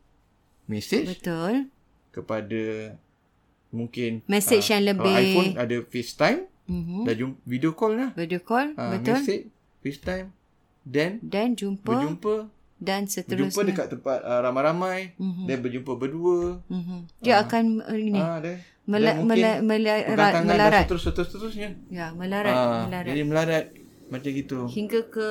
message 0.67 1.19
betul. 1.19 1.67
kepada 2.11 2.63
mungkin 3.69 4.23
Message 4.25 4.67
ah, 4.67 4.73
yang 4.73 4.83
kalau 4.85 4.91
lebih- 5.05 5.17
iPhone 5.25 5.51
ada 5.57 5.77
FaceTime, 5.85 6.41
Mhm. 6.67 6.99
dah 7.03 7.15
jumpa 7.15 7.37
video 7.45 7.73
call 7.73 7.93
lah. 7.95 8.11
Video 8.13 8.41
call, 8.41 8.67
Ah, 8.75 8.91
betul. 8.93 9.15
Message, 9.17 9.45
FaceTime, 9.81 10.29
then 10.83 11.19
Dan 11.21 11.53
jumpa 11.53 11.83
berjumpa, 11.85 12.35
dan 12.77 13.03
berjumpa 13.03 13.15
seterusnya. 13.17 13.65
dekat 13.67 13.87
tempat 13.89 14.19
uh, 14.21 14.41
ramai-ramai, 14.41 15.15
Mhm. 15.15 15.45
then 15.45 15.59
berjumpa 15.61 15.93
berdua. 15.93 16.59
Mhm. 16.67 16.99
Dia 17.21 17.41
akan 17.41 17.65
uh, 17.81 17.95
ini 17.95 18.17
Ah, 18.17 18.39
then, 18.39 18.59
mela, 18.85 19.13
then 19.13 19.25
mela, 19.25 19.51
mela, 19.63 19.95
melarat. 20.43 20.73
dan 20.73 20.83
seterus, 20.85 21.03
seterus, 21.05 21.29
seterusnya. 21.31 21.71
Ya, 21.89 22.11
melarat, 22.13 22.51
Ah, 22.51 22.85
melarat. 22.85 23.09
Jadi 23.09 23.23
melarat 23.23 23.65
macam 24.07 24.31
gitu. 24.33 24.59
Hingga 24.67 25.01
ke 25.09 25.29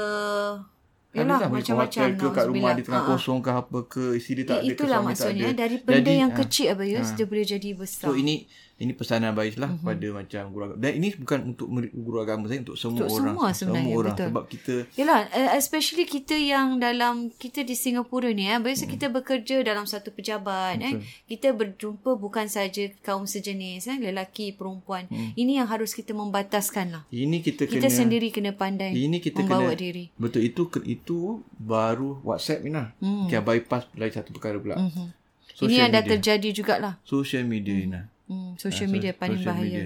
Yalah, 1.18 1.38
lah 1.38 1.40
ke 1.42 1.54
macam-macam. 1.54 2.02
hotel 2.02 2.10
ke 2.14 2.28
kat 2.30 2.46
rumah 2.46 2.72
dia 2.72 2.84
tengah 2.84 2.98
Ha, 2.98 3.06
ha. 3.06 3.12
kosong 3.12 3.40
ke 3.40 3.52
apa 3.52 3.80
ke 3.86 4.04
isteri 4.14 4.34
dia 4.36 4.46
tak 4.46 4.58
Eh, 4.58 4.62
ada 4.62 4.70
itulah 4.70 5.00
maksudnya 5.02 5.48
ada. 5.48 5.58
dari 5.58 5.76
benda 5.78 6.00
Jadi, 6.02 6.14
yang 6.18 6.32
ah, 6.32 6.38
kecil 6.38 6.66
Abayus 6.70 7.08
ah. 7.08 7.16
dia 7.16 7.26
boleh 7.26 7.46
jadi 7.46 7.70
besar. 7.74 8.06
So 8.06 8.14
ini 8.14 8.36
ini 8.76 8.92
pesanan 8.92 9.32
Bais 9.32 9.56
lah 9.56 9.72
mm-hmm. 9.72 9.88
pada 9.88 10.08
macam 10.12 10.42
guru 10.52 10.64
agama. 10.68 10.80
Dan 10.84 10.92
ini 11.00 11.08
bukan 11.16 11.40
untuk 11.48 11.68
guru 11.96 12.18
agama 12.20 12.44
saya 12.46 12.60
untuk 12.60 12.76
semua 12.76 13.00
Untuk 13.00 13.08
orang. 13.08 13.24
semua 13.32 13.48
sebenarnya, 13.50 13.80
Semua 13.80 13.96
orang 13.96 14.12
betul. 14.12 14.28
sebab 14.28 14.44
kita 14.46 14.74
Yalah, 14.94 15.20
uh, 15.32 15.52
especially 15.56 16.04
kita 16.04 16.36
yang 16.36 16.68
dalam 16.78 17.16
kita 17.32 17.64
di 17.64 17.72
Singapura 17.72 18.28
ni 18.30 18.46
eh, 18.46 18.60
biasa 18.60 18.84
Hmm. 18.84 18.92
kita 18.92 19.08
bekerja 19.10 19.56
dalam 19.64 19.86
satu 19.86 20.12
pejabat 20.12 20.76
eh. 20.78 21.00
Kita 21.24 21.52
berjumpa 21.52 22.14
bukan 22.16 22.46
saja 22.46 22.84
kaum 23.00 23.24
sejenis 23.24 23.88
eh, 23.88 23.98
lelaki, 24.02 24.52
perempuan. 24.52 25.08
Ini 25.34 25.64
yang 25.64 25.68
harus 25.68 25.96
kita 25.96 26.12
membataskan 26.12 26.86
lah. 26.92 27.04
ini 27.10 27.40
kita, 27.40 27.66
Kita 27.66 27.88
kena 27.88 27.96
sendiri 27.96 28.28
kena 28.28 28.52
pandai 28.52 28.92
ini 28.92 29.18
kita 29.18 29.40
membawa 29.40 29.72
kena 29.72 29.80
diri. 29.80 30.06
Betul 30.16 30.42
itu 30.44 30.68
itu 30.84 31.20
baru 31.56 32.20
WhatsApp 32.22 32.60
ni 32.60 32.72
lah. 32.72 32.92
Mm. 33.00 33.28
Kita 33.28 33.40
bypass 33.40 33.88
lagi 33.96 34.14
satu 34.14 34.30
perkara 34.32 34.60
pula. 34.60 34.76
Mhm. 34.76 35.08
Social 35.48 35.72
Ini 35.72 35.76
yang 35.80 35.90
dah 35.90 36.04
media. 36.04 36.12
terjadi 36.12 36.48
jugalah. 36.52 36.94
Social 37.02 37.48
media 37.48 37.72
ni 37.72 37.88
lah. 37.88 38.04
Hmm, 38.26 38.56
social 38.56 38.88
Ah, 38.88 38.94
media 38.94 39.12
so- 39.12 39.20
paling 39.20 39.38
social 39.38 39.50
bahaya. 39.52 39.70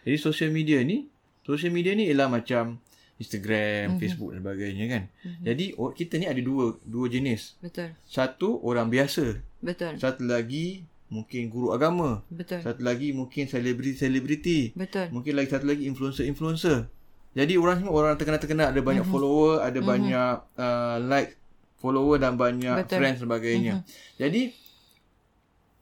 Jadi 0.00 0.16
social 0.16 0.50
media 0.50 0.78
ni, 0.80 0.96
social 1.42 1.70
media 1.70 1.92
ni 1.92 2.06
ialah 2.06 2.28
macam 2.28 2.78
Instagram, 3.16 3.94
Mhm. 3.94 3.98
Facebook 3.98 4.30
dan 4.30 4.40
sebagainya 4.40 4.84
kan. 4.88 5.02
Jadi 5.40 5.64
oh, 5.74 5.90
kita 5.90 6.16
ni 6.16 6.24
ada 6.24 6.40
dua 6.40 6.78
dua 6.80 7.06
jenis. 7.06 7.58
Betul. 7.58 7.92
Satu 8.02 8.56
orang 8.60 8.88
biasa, 8.88 9.36
Betul. 9.60 9.92
satu 9.96 10.24
lagi 10.24 10.86
mungkin 11.06 11.46
guru 11.46 11.70
agama, 11.70 12.22
Betul. 12.26 12.62
satu 12.62 12.80
lagi 12.80 13.10
mungkin 13.10 13.44
selebriti-selebriti, 13.44 14.72
Betul. 14.72 15.10
mungkin 15.10 15.34
lagi 15.34 15.50
satu 15.50 15.66
lagi 15.66 15.84
influencer-influencer. 15.84 16.86
Jadi 17.30 17.54
orang 17.54 17.76
semua 17.78 17.92
orang 17.92 18.14
terkenal-terkenal 18.14 18.70
ada 18.70 18.80
banyak 18.80 19.04
Mhm. 19.04 19.12
follower, 19.12 19.52
ada 19.60 19.80
banyak 19.80 20.34
uh, 20.56 20.96
like 21.04 21.36
follower 21.76 22.16
dan 22.16 22.34
banyak 22.34 22.72
Betul. 22.80 22.98
Friends 22.98 23.20
sebagainya. 23.20 23.82
Jadi 24.16 24.54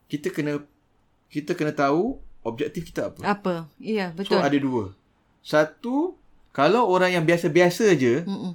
kita 0.09 0.29
kena 0.29 0.59
kita 1.29 1.53
kena 1.53 1.71
tahu 1.71 2.17
objektif 2.41 2.85
kita 2.85 3.09
apa. 3.09 3.21
Apa? 3.23 3.55
Ya, 3.77 4.11
So 4.15 4.25
betul. 4.33 4.41
ada 4.41 4.59
dua. 4.59 4.85
Satu, 5.41 6.17
kalau 6.51 6.85
orang 6.85 7.13
yang 7.13 7.25
biasa-biasa 7.25 7.95
je, 7.95 8.23
Mm-mm. 8.23 8.53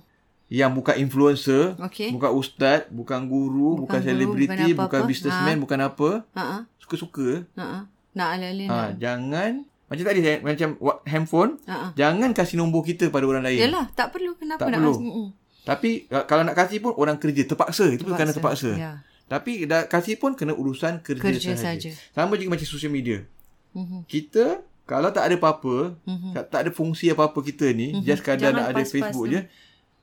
yang 0.47 0.69
bukan 0.69 0.93
influencer, 0.95 1.73
Okey. 1.79 2.09
bukan 2.09 2.31
ustaz, 2.31 2.85
bukan 2.89 3.25
guru, 3.25 3.79
Bukan 3.79 3.99
selebriti, 3.99 4.73
bukan 4.73 4.85
bukan, 4.85 5.01
businessman, 5.03 5.57
bukan 5.57 5.79
apa, 5.81 6.09
Ha-ha. 6.31 6.57
suka-suka. 6.77 7.45
Ha-ha. 7.53 7.89
Nak 8.13 8.27
ala-ala 8.29 8.63
Ha, 8.63 8.67
nak. 8.67 8.89
jangan 8.99 9.51
macam 9.83 10.03
tadi 10.03 10.19
saya 10.21 10.37
macam 10.39 10.69
handphone, 11.03 11.51
Ha-ha. 11.63 11.87
jangan 11.93 12.29
kasih 12.31 12.57
nombor 12.57 12.81
kita 12.83 13.09
pada 13.09 13.25
orang 13.25 13.41
lain. 13.41 13.61
Yalah, 13.63 13.89
tak 13.91 14.09
perlu. 14.09 14.33
Kenapa 14.35 14.59
Tak 14.59 14.69
nak 14.69 14.79
perlu. 14.79 14.91
kasi? 14.91 15.03
Mm-mm. 15.03 15.27
Tapi 15.63 15.89
kalau 16.27 16.43
nak 16.43 16.55
kasih 16.55 16.77
pun 16.79 16.91
orang 16.93 17.15
kerja 17.15 17.41
terpaksa, 17.45 17.87
itu 17.87 18.03
pun 18.03 18.13
kerana 18.13 18.33
terpaksa. 18.33 18.73
Ya. 18.75 18.93
Tapi 19.25 19.63
dah 19.63 19.85
kasih 19.85 20.15
pun 20.15 20.33
kena 20.33 20.51
urusan 20.51 20.99
kerja, 20.99 21.23
Kerja 21.23 21.51
sahaja. 21.53 21.89
saja. 21.89 21.91
Sama 22.11 22.35
juga 22.35 22.53
macam 22.53 22.67
social 22.67 22.89
media. 22.89 23.23
Mhm. 23.71 24.05
Kita 24.05 24.61
kalau 24.83 25.09
tak 25.09 25.31
ada 25.31 25.35
apa-apa, 25.35 25.95
Mhm. 26.03 26.31
tak, 26.33 26.45
tak 26.49 26.59
ada 26.61 26.71
fungsi 26.71 27.07
apa-apa 27.07 27.39
kita 27.39 27.71
ni, 27.71 27.95
just 28.01 28.19
kadar 28.21 28.51
Jangan 28.51 28.59
nak 28.59 28.67
ada 28.69 28.83
Facebook 28.83 29.25
tu. 29.25 29.33
je, 29.33 29.41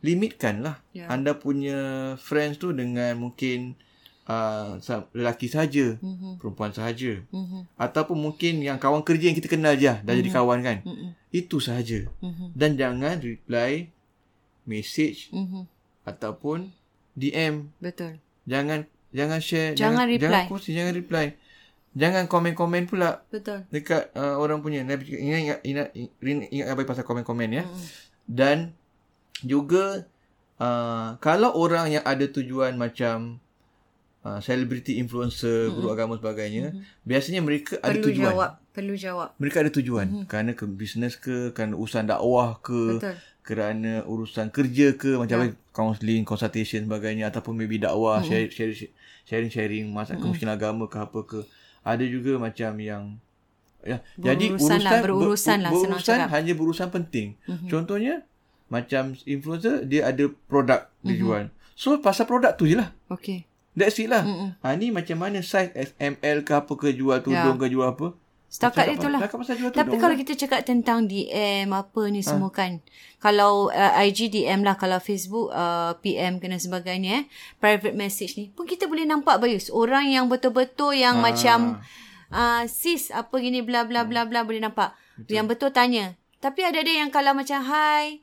limitkanlah 0.00 0.80
Ya. 0.90 1.06
anda 1.06 1.32
punya 1.32 1.78
friends 2.16 2.56
tu 2.56 2.72
dengan 2.72 3.12
mungkin 3.14 3.76
uh, 4.24 4.78
lelaki 5.10 5.50
saja, 5.50 5.98
Mhm. 5.98 6.38
perempuan 6.38 6.70
sahaja. 6.70 7.18
Mhm. 7.28 7.66
Ataupun 7.74 8.14
mungkin 8.14 8.62
yang 8.62 8.78
kawan 8.78 9.02
kerja 9.02 9.26
yang 9.26 9.34
kita 9.34 9.50
kenal 9.50 9.74
je, 9.74 9.90
dah 9.90 10.14
jadi 10.14 10.30
kawan 10.30 10.62
kan. 10.62 10.78
Mhm. 10.80 11.18
Itu 11.28 11.58
sahaja. 11.58 12.06
Mhm. 12.18 12.54
Dan 12.54 12.78
jangan 12.78 13.18
reply 13.18 13.90
message 14.62 15.30
Mhm. 15.30 15.66
ataupun 16.04 16.70
DM. 17.12 17.74
Betul. 17.76 18.22
Jangan 18.46 18.86
jangan 19.10 19.38
share, 19.38 19.72
Jangan 19.74 20.06
reply. 20.06 20.22
Jangan 20.22 20.42
kongsi, 20.46 20.70
jangan 20.72 20.94
reply. 20.94 21.26
Jangan 21.90 22.24
komen-komen 22.30 22.86
pula 22.86 23.26
Betul. 23.34 23.66
dekat 23.66 24.14
uh, 24.14 24.38
orang 24.38 24.62
punya 24.62 24.86
Nabi 24.86 25.02
cakap, 25.10 25.20
ingat 25.20 25.40
ingat 25.42 25.58
ingat 25.66 25.88
ingat, 26.22 26.48
ingat 26.54 26.86
pasal 26.86 27.02
komen-komen 27.02 27.50
ya. 27.50 27.64
Mm-mm. 27.66 27.86
Dan 28.30 28.56
juga 29.42 30.06
uh, 30.62 31.18
kalau 31.18 31.50
orang 31.50 31.90
yang 31.90 32.06
ada 32.06 32.30
tujuan 32.30 32.78
macam 32.78 33.42
uh, 34.22 34.38
selebriti 34.38 35.02
influencer, 35.02 35.74
guru 35.74 35.90
agama 35.90 36.14
sebagainya, 36.14 36.78
biasanya 37.02 37.42
mereka 37.42 37.82
ada 37.82 37.90
Perlu 37.98 38.06
tujuan. 38.06 38.26
jawab. 38.38 38.50
Perlu 38.70 38.94
jawab. 38.94 39.28
Mereka 39.42 39.56
ada 39.66 39.70
tujuan 39.74 40.06
kerana 40.30 40.54
ke 40.54 40.64
bisnes 40.70 41.18
ke, 41.18 41.50
kerana 41.50 41.74
urusan 41.74 42.06
dakwah 42.06 42.62
ke, 42.62 43.02
Betul. 43.02 43.14
kerana 43.42 44.06
urusan 44.06 44.46
kerja 44.54 44.94
ke, 44.94 45.18
macam 45.18 45.42
apa 45.42 45.58
counselling, 45.74 46.22
consultation 46.22 46.86
sebagainya 46.86 47.34
ataupun 47.34 47.58
maybe 47.58 47.82
dakwah, 47.82 48.22
share- 48.22 48.46
share- 48.46 48.94
sharing-sharing 49.30 49.86
masalah 49.86 50.18
kemiskinan 50.18 50.58
agama 50.58 50.84
ke 50.84 50.98
apa 50.98 51.20
ke. 51.22 51.40
Ada 51.80 52.02
juga 52.02 52.34
macam 52.36 52.74
yang 52.76 53.16
ya, 53.80 54.02
jadi 54.18 54.52
Berurusan 54.52 54.76
urusan 54.76 54.80
lah, 54.82 54.92
berurusan 55.00 55.22
lah, 55.56 55.70
senang 55.70 55.72
berurusan 55.72 56.16
cakap. 56.18 56.28
hanya 56.30 56.52
berurusan 56.52 56.88
penting. 56.90 57.28
Contohnya 57.64 58.14
macam 58.66 59.02
influencer 59.24 59.82
dia 59.82 60.06
ada 60.06 60.26
produk 60.44 60.90
dia 61.00 61.14
jual. 61.14 61.42
So 61.72 61.96
pasal 61.96 62.26
produk 62.26 62.52
tu 62.52 62.66
je 62.66 62.74
lah. 62.74 62.90
Okey. 63.08 63.46
That's 63.72 63.96
it 63.96 64.10
lah. 64.10 64.26
Ha, 64.60 64.74
ni 64.74 64.90
macam 64.90 65.16
mana 65.16 65.40
size 65.40 65.70
SML 65.72 66.42
ke 66.42 66.52
apa 66.52 66.72
ke 66.74 66.90
jual 66.90 67.18
tudung 67.20 67.54
Ya. 67.54 67.56
ke 67.56 67.66
jual 67.66 67.86
apa. 67.88 68.12
Setakat. 68.50 68.98
Cakap 68.98 69.38
pasal 69.38 69.54
jual 69.56 69.70
Tapi 69.70 69.94
kalau 69.94 70.12
lah. 70.12 70.20
kita 70.20 70.34
cakap 70.36 70.66
tentang 70.66 71.06
DM 71.06 71.70
apa 71.70 72.02
ni 72.10 72.18
semua 72.18 72.50
kan. 72.50 72.82
Kalau 73.16 73.70
uh, 73.70 74.02
IG 74.02 74.26
DM 74.28 74.66
lah. 74.66 74.74
Kalau 74.74 74.98
Facebook 74.98 75.48
uh, 75.48 75.94
PM 76.02 76.36
ke 76.36 76.50
dan 76.50 76.58
sebagainya 76.58 77.10
eh. 77.14 77.24
Private 77.56 77.94
message 77.94 78.34
ni. 78.34 78.50
Pun 78.50 78.66
kita 78.66 78.90
boleh 78.90 79.06
nampak 79.06 79.38
Bayus. 79.38 79.70
Orang 79.70 80.10
yang 80.10 80.26
betul-betul 80.26 80.98
yang 80.98 81.22
macam 81.22 81.78
uh, 82.28 82.62
sis 82.66 83.14
apa 83.14 83.30
gini 83.38 83.62
bla 83.62 83.86
bla 83.86 84.02
bla 84.02 84.26
bla 84.26 84.42
boleh 84.42 84.58
nampak. 84.58 84.98
Betul. 85.14 85.30
Yang 85.30 85.46
betul 85.46 85.70
tanya. 85.70 86.04
Tapi 86.40 86.60
ada 86.60 86.82
ada 86.82 86.90
yang 86.90 87.08
kalau 87.08 87.30
macam 87.32 87.62
hai. 87.62 88.18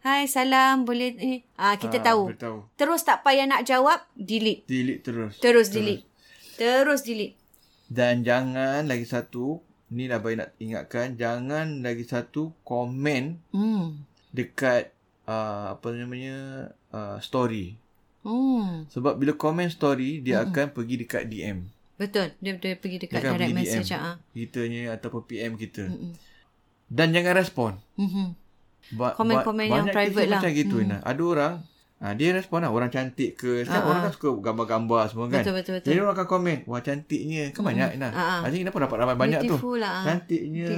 Hai 0.00 0.26
salam 0.26 0.84
boleh 0.84 1.14
ni. 1.14 1.46
Ah 1.54 1.80
kita 1.80 1.96
Ah, 1.96 2.12
tahu. 2.12 2.34
tahu. 2.34 2.58
Terus 2.74 3.00
tak 3.02 3.24
payah 3.24 3.48
nak 3.48 3.64
jawab. 3.64 4.04
Delete. 4.12 4.68
Delete 4.68 5.00
terus. 5.00 5.32
Terus 5.40 5.72
delete. 5.72 6.04
Terus 6.58 7.00
delete. 7.00 7.40
Dan 7.92 8.22
jangan 8.22 8.84
lagi 8.84 9.04
satu, 9.04 9.60
ni 9.90 10.06
lah 10.06 10.18
baik 10.18 10.36
nak 10.38 10.50
ingatkan, 10.56 11.12
jangan 11.14 11.80
lagi 11.80 12.04
satu 12.04 12.56
komen 12.62 13.36
Hmm. 13.50 14.00
dekat 14.30 14.96
uh, 15.24 15.76
apa 15.76 15.92
namanya 15.92 16.36
uh, 16.88 17.20
story. 17.20 17.76
Hmm. 18.22 18.88
Sebab 18.88 19.14
bila 19.14 19.34
komen 19.34 19.68
story, 19.68 20.20
dia 20.20 20.40
akan 20.42 20.70
pergi 20.70 20.94
dekat 20.96 21.22
DM. 21.26 21.68
Betul. 21.94 22.32
Dia, 22.38 22.56
dia 22.56 22.74
pergi 22.74 22.96
Dia 22.96 23.04
dekat 23.04 23.18
akan 23.20 23.30
direct 23.30 23.44
pergi 23.44 23.58
message. 23.60 23.88
DM 23.90 24.00
Ah. 24.00 24.16
kitanya 24.32 24.82
ataupun 24.92 25.22
PM 25.22 25.52
kita. 25.54 25.84
Dan 26.88 27.08
jangan 27.10 27.34
respon. 27.34 27.72
Mhm. 27.94 28.26
Ba- 28.92 29.14
Komen-komen 29.14 29.56
ba- 29.60 29.70
yang 29.70 29.84
banyak 29.84 29.94
private 29.94 30.28
lah. 30.28 30.40
macam 30.40 30.52
gitu 30.52 30.76
hmm. 30.80 31.00
Ada 31.02 31.22
orang 31.22 31.54
ha, 32.02 32.12
Dia 32.12 32.28
respon 32.32 32.58
lah 32.58 32.68
Orang 32.68 32.88
cantik 32.88 33.34
ke 33.34 33.62
Sekarang 33.62 33.86
orang 33.86 34.02
kan 34.02 34.12
suka 34.12 34.28
gambar-gambar 34.36 35.02
semua 35.06 35.26
kan 35.26 35.40
Betul, 35.40 35.54
betul, 35.54 35.72
betul. 35.76 35.88
Jadi 35.88 35.98
orang 35.98 36.14
akan 36.14 36.28
komen 36.28 36.58
Wah 36.64 36.80
cantiknya 36.80 37.44
Kan 37.50 37.62
banyak 37.62 37.88
Ina 37.94 38.08
Ah, 38.08 38.18
ah. 38.18 38.40
Asyik 38.44 38.60
kenapa 38.60 38.78
dapat 38.82 38.96
ramai 38.98 39.16
banyak 39.16 39.40
tu 39.40 39.54
Beautiful 39.54 39.76
lah, 39.78 39.92
ah. 39.92 40.04
Cantiknya 40.04 40.70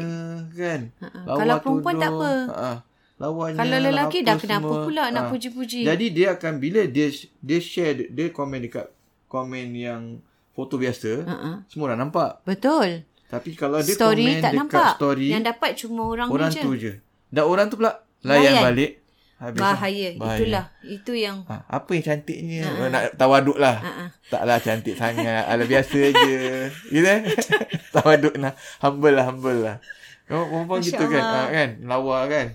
kan 0.52 0.80
ah. 1.00 1.34
Kalau 1.34 1.54
perempuan 1.58 1.94
tak 1.96 2.10
apa. 2.10 2.30
ha, 2.50 2.70
Lawanya 3.16 3.56
Kalau 3.56 3.78
lelaki 3.80 4.18
dah 4.20 4.36
kenapa 4.36 4.68
semua. 4.68 4.84
pula 4.84 5.04
nak 5.08 5.22
Ah. 5.22 5.30
puji-puji. 5.30 5.80
Jadi 5.82 6.06
dia 6.10 6.28
akan 6.32 6.52
Bila 6.58 6.80
dia 6.84 7.08
dia 7.38 7.58
share 7.58 8.06
Dia 8.06 8.28
komen 8.28 8.60
dekat 8.60 8.86
Komen 9.26 9.66
yang 9.72 10.02
Foto 10.50 10.76
biasa 10.76 11.24
Uh-uh. 11.24 11.54
Semua 11.66 11.88
orang 11.88 12.04
nampak 12.04 12.44
Betul. 12.44 13.02
Tapi 13.24 13.50
kalau 13.54 13.78
dia 13.78 13.90
story 13.90 14.22
komen 14.28 14.38
tak 14.38 14.52
dekat 14.52 14.60
nampak. 14.60 14.90
story 14.94 15.26
Yang 15.28 15.42
dapat 15.48 15.70
cuma 15.74 16.02
orang, 16.04 16.28
Orang 16.28 16.50
je. 16.50 16.60
tu 16.60 16.70
je 16.74 16.92
Dan 17.28 17.44
orang 17.44 17.66
tu 17.66 17.76
pula 17.76 18.04
Layan, 18.20 18.40
Layan. 18.52 18.62
balik 18.64 18.90
Habis 19.34 19.58
lah. 19.58 19.74
Bahaya. 19.74 20.08
Itulah. 20.14 20.64
Itu 20.80 21.12
yang 21.12 21.42
Ha, 21.44 21.66
apa 21.68 21.90
yang 21.90 22.04
cantiknya? 22.04 22.62
Uh-huh. 22.64 22.88
Nak 22.88 23.14
tawaduk 23.14 23.56
lah. 23.56 23.76
Uh-huh. 23.76 24.08
Taklah 24.28 24.58
cantik 24.58 24.94
sangat. 24.94 25.44
Alah 25.44 25.64
biasa 25.64 25.98
je. 26.06 26.34
Gitu 26.92 27.02
kan? 27.02 27.20
tawaduk 27.94 28.34
lah. 28.36 28.52
Humble 28.78 29.12
lah, 29.12 29.24
humble 29.26 29.58
lah. 29.60 29.76
Kau 30.24 30.40
perempuan 30.42 30.80
Masya 30.80 30.88
gitu 30.90 31.04
kan? 31.06 31.22
Ha, 31.22 31.40
kan? 31.48 31.68
Lawa 31.84 32.24
kan? 32.24 32.46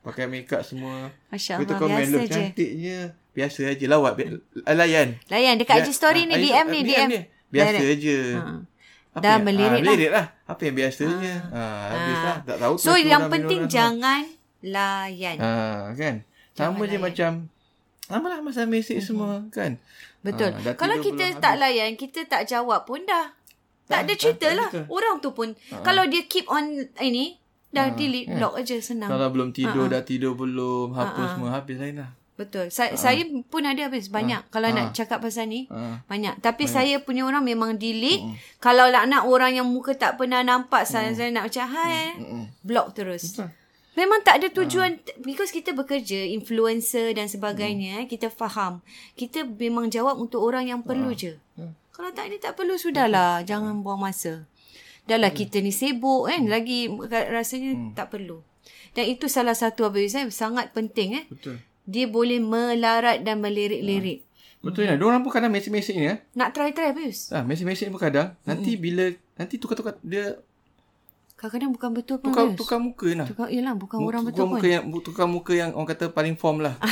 Pakai 0.00 0.24
make 0.24 0.48
up 0.48 0.62
semua. 0.62 1.12
Masya 1.28 1.60
Allah. 1.60 1.76
komen 1.76 2.00
Biasa 2.00 2.10
look 2.10 2.22
je. 2.22 2.32
cantiknya. 2.32 2.98
Biasa 3.30 3.60
je. 3.70 3.84
Lawak. 3.84 4.12
Bi- 4.14 4.40
Layan. 4.64 5.08
Layan. 5.28 5.54
Dekat 5.54 5.84
IG 5.84 5.92
story 5.92 6.24
Ha, 6.24 6.32
ni. 6.32 6.48
ah, 6.48 6.64
DM 6.64 6.66
ni. 6.66 6.80
DM 6.80 6.88
DM. 6.88 7.08
ni. 7.08 7.20
Biasa 7.48 7.76
Direct. 7.76 8.00
je. 8.00 8.18
Ha. 8.32 8.42
Apa 9.10 9.20
Dah 9.20 9.30
yang- 9.30 9.44
melirik 9.44 9.60
ah, 9.60 9.68
lah. 9.68 9.80
melirik 9.82 10.10
lah. 10.10 10.26
Apa 10.46 10.60
yang 10.62 10.76
biasanya. 10.78 11.34
Ha, 11.50 11.60
habis 11.90 12.18
lah. 12.18 12.36
Tak 12.46 12.56
tahu. 12.56 12.74
So 12.78 12.92
yang 12.94 13.28
penting 13.28 13.60
orang- 13.62 13.72
jangan 13.72 14.20
layan. 14.62 15.36
Ha, 15.38 15.50
kan? 15.94 16.14
Sama 16.52 16.82
je 16.84 16.98
macam 16.98 17.46
sama 18.08 18.26
lah 18.32 18.40
masa 18.40 18.64
mesej 18.64 19.04
semua 19.04 19.44
kan. 19.52 19.76
Betul. 20.24 20.50
Ah, 20.50 20.60
dah 20.64 20.74
Kalau 20.74 20.96
kita 20.98 21.24
belum 21.28 21.42
tak 21.44 21.54
layan, 21.60 21.92
kita 21.94 22.24
tak 22.24 22.48
jawab 22.48 22.88
pun 22.88 23.04
dah. 23.04 23.36
Tak 23.84 23.86
Tak- 23.86 24.00
ada 24.00 24.12
tak- 24.12 24.20
cerita 24.20 24.46
tak 24.48 24.56
lah. 24.56 24.68
ada. 24.72 24.80
Orang 24.88 25.16
tu 25.20 25.30
pun. 25.30 25.52
Kalau 25.84 26.04
dia 26.08 26.24
keep 26.24 26.48
on 26.48 26.64
ini, 26.98 27.36
dah 27.68 27.92
delete, 27.92 28.26
kan? 28.26 28.36
block 28.40 28.54
aja 28.56 28.76
senang. 28.80 29.12
Kalau 29.12 29.28
belum 29.28 29.52
tidur 29.52 29.86
dah 29.86 30.00
tidur 30.00 30.32
belum, 30.34 30.96
apa 30.96 31.36
semua 31.36 31.52
habis 31.52 31.76
lain 31.76 32.00
lah. 32.00 32.10
Betul. 32.38 32.70
Sa- 32.70 32.94
saya 32.94 33.26
pun 33.50 33.66
ada 33.66 33.90
habis 33.90 34.06
banyak 34.08 34.46
kalau 34.48 34.70
nak 34.70 34.94
cakap 34.94 35.18
pasal 35.18 35.50
ni. 35.50 35.66
Ah. 35.68 36.00
Banyak. 36.06 36.38
Tapi 36.38 36.64
saya 36.64 37.02
punya 37.02 37.26
orang 37.26 37.42
memang 37.42 37.74
delete. 37.76 38.22
Kalau 38.56 38.88
nak 38.88 39.04
nak 39.04 39.26
orang 39.26 39.52
yang 39.52 39.66
muka 39.66 39.92
tak 39.92 40.16
pernah 40.16 40.40
nampak 40.40 40.86
saya, 40.86 41.10
saya 41.12 41.28
nak 41.28 41.50
macam 41.50 41.66
hai. 41.68 42.14
Block 42.62 42.94
terus. 42.94 43.36
Betul. 43.36 43.50
Memang 43.96 44.22
tak 44.22 44.42
ada 44.42 44.48
tujuan 44.52 45.00
because 45.24 45.50
kita 45.50 45.74
bekerja 45.74 46.28
influencer 46.30 47.16
dan 47.16 47.26
sebagainya 47.26 48.04
eh, 48.04 48.06
kita 48.06 48.30
faham. 48.30 48.84
Kita 49.18 49.42
memang 49.42 49.90
jawab 49.90 50.20
untuk 50.22 50.44
orang 50.44 50.70
yang 50.70 50.80
perlu 50.86 51.14
je. 51.14 51.38
Kalau 51.98 52.14
tak 52.14 52.30
ni 52.30 52.38
tak 52.38 52.54
perlu 52.54 52.78
sudahlah, 52.78 53.42
jangan 53.42 53.82
buang 53.82 53.98
masa. 53.98 54.46
Dahlah 55.08 55.34
kita 55.34 55.58
ni 55.58 55.74
sibuk 55.74 56.30
kan, 56.30 56.46
lagi 56.46 56.86
rasanya 57.10 57.96
tak 57.98 58.14
perlu. 58.14 58.44
Dan 58.94 59.10
itu 59.10 59.26
salah 59.26 59.56
satu 59.58 59.90
apa 59.90 59.98
saya 60.06 60.30
sangat 60.30 60.70
penting 60.70 61.18
eh. 61.18 61.24
Betul. 61.26 61.58
Dia 61.88 62.06
boleh 62.06 62.38
melarat 62.38 63.26
dan 63.26 63.42
melirik-lirik. 63.42 64.22
Betul 64.62 64.90
ni. 64.90 64.94
Diorang 64.94 65.22
pun 65.22 65.30
kadang 65.30 65.50
mesej-mesej 65.54 65.94
ni 65.98 66.06
eh. 66.06 66.18
Nak 66.34 66.50
try-try 66.54 66.90
Pius. 66.94 67.30
Ah, 67.30 67.46
mesej-mesej 67.46 67.88
ni 67.88 67.92
pun 67.94 68.02
kadang 68.02 68.34
nanti 68.42 68.74
bila 68.74 69.10
nanti 69.38 69.54
tukar-tukar 69.58 69.98
dia 70.02 70.38
Kadang-kadang 71.38 71.70
bukan 71.70 71.90
betul 71.94 72.16
pun 72.18 72.28
tukar 72.28 72.44
tukar 72.52 72.78
muka 72.78 73.08
lah. 73.14 73.24
Tukar, 73.24 73.46
yelah 73.48 73.72
bukan 73.72 73.96
Mu- 73.96 74.10
orang 74.10 74.22
betul 74.26 74.44
pun. 74.44 74.58
muka 74.58 74.66
yang 74.66 74.82
tukar 75.00 75.26
muka 75.26 75.52
yang 75.54 75.70
orang 75.70 75.88
kata 75.88 76.10
paling 76.10 76.34
form 76.34 76.60
lah. 76.60 76.74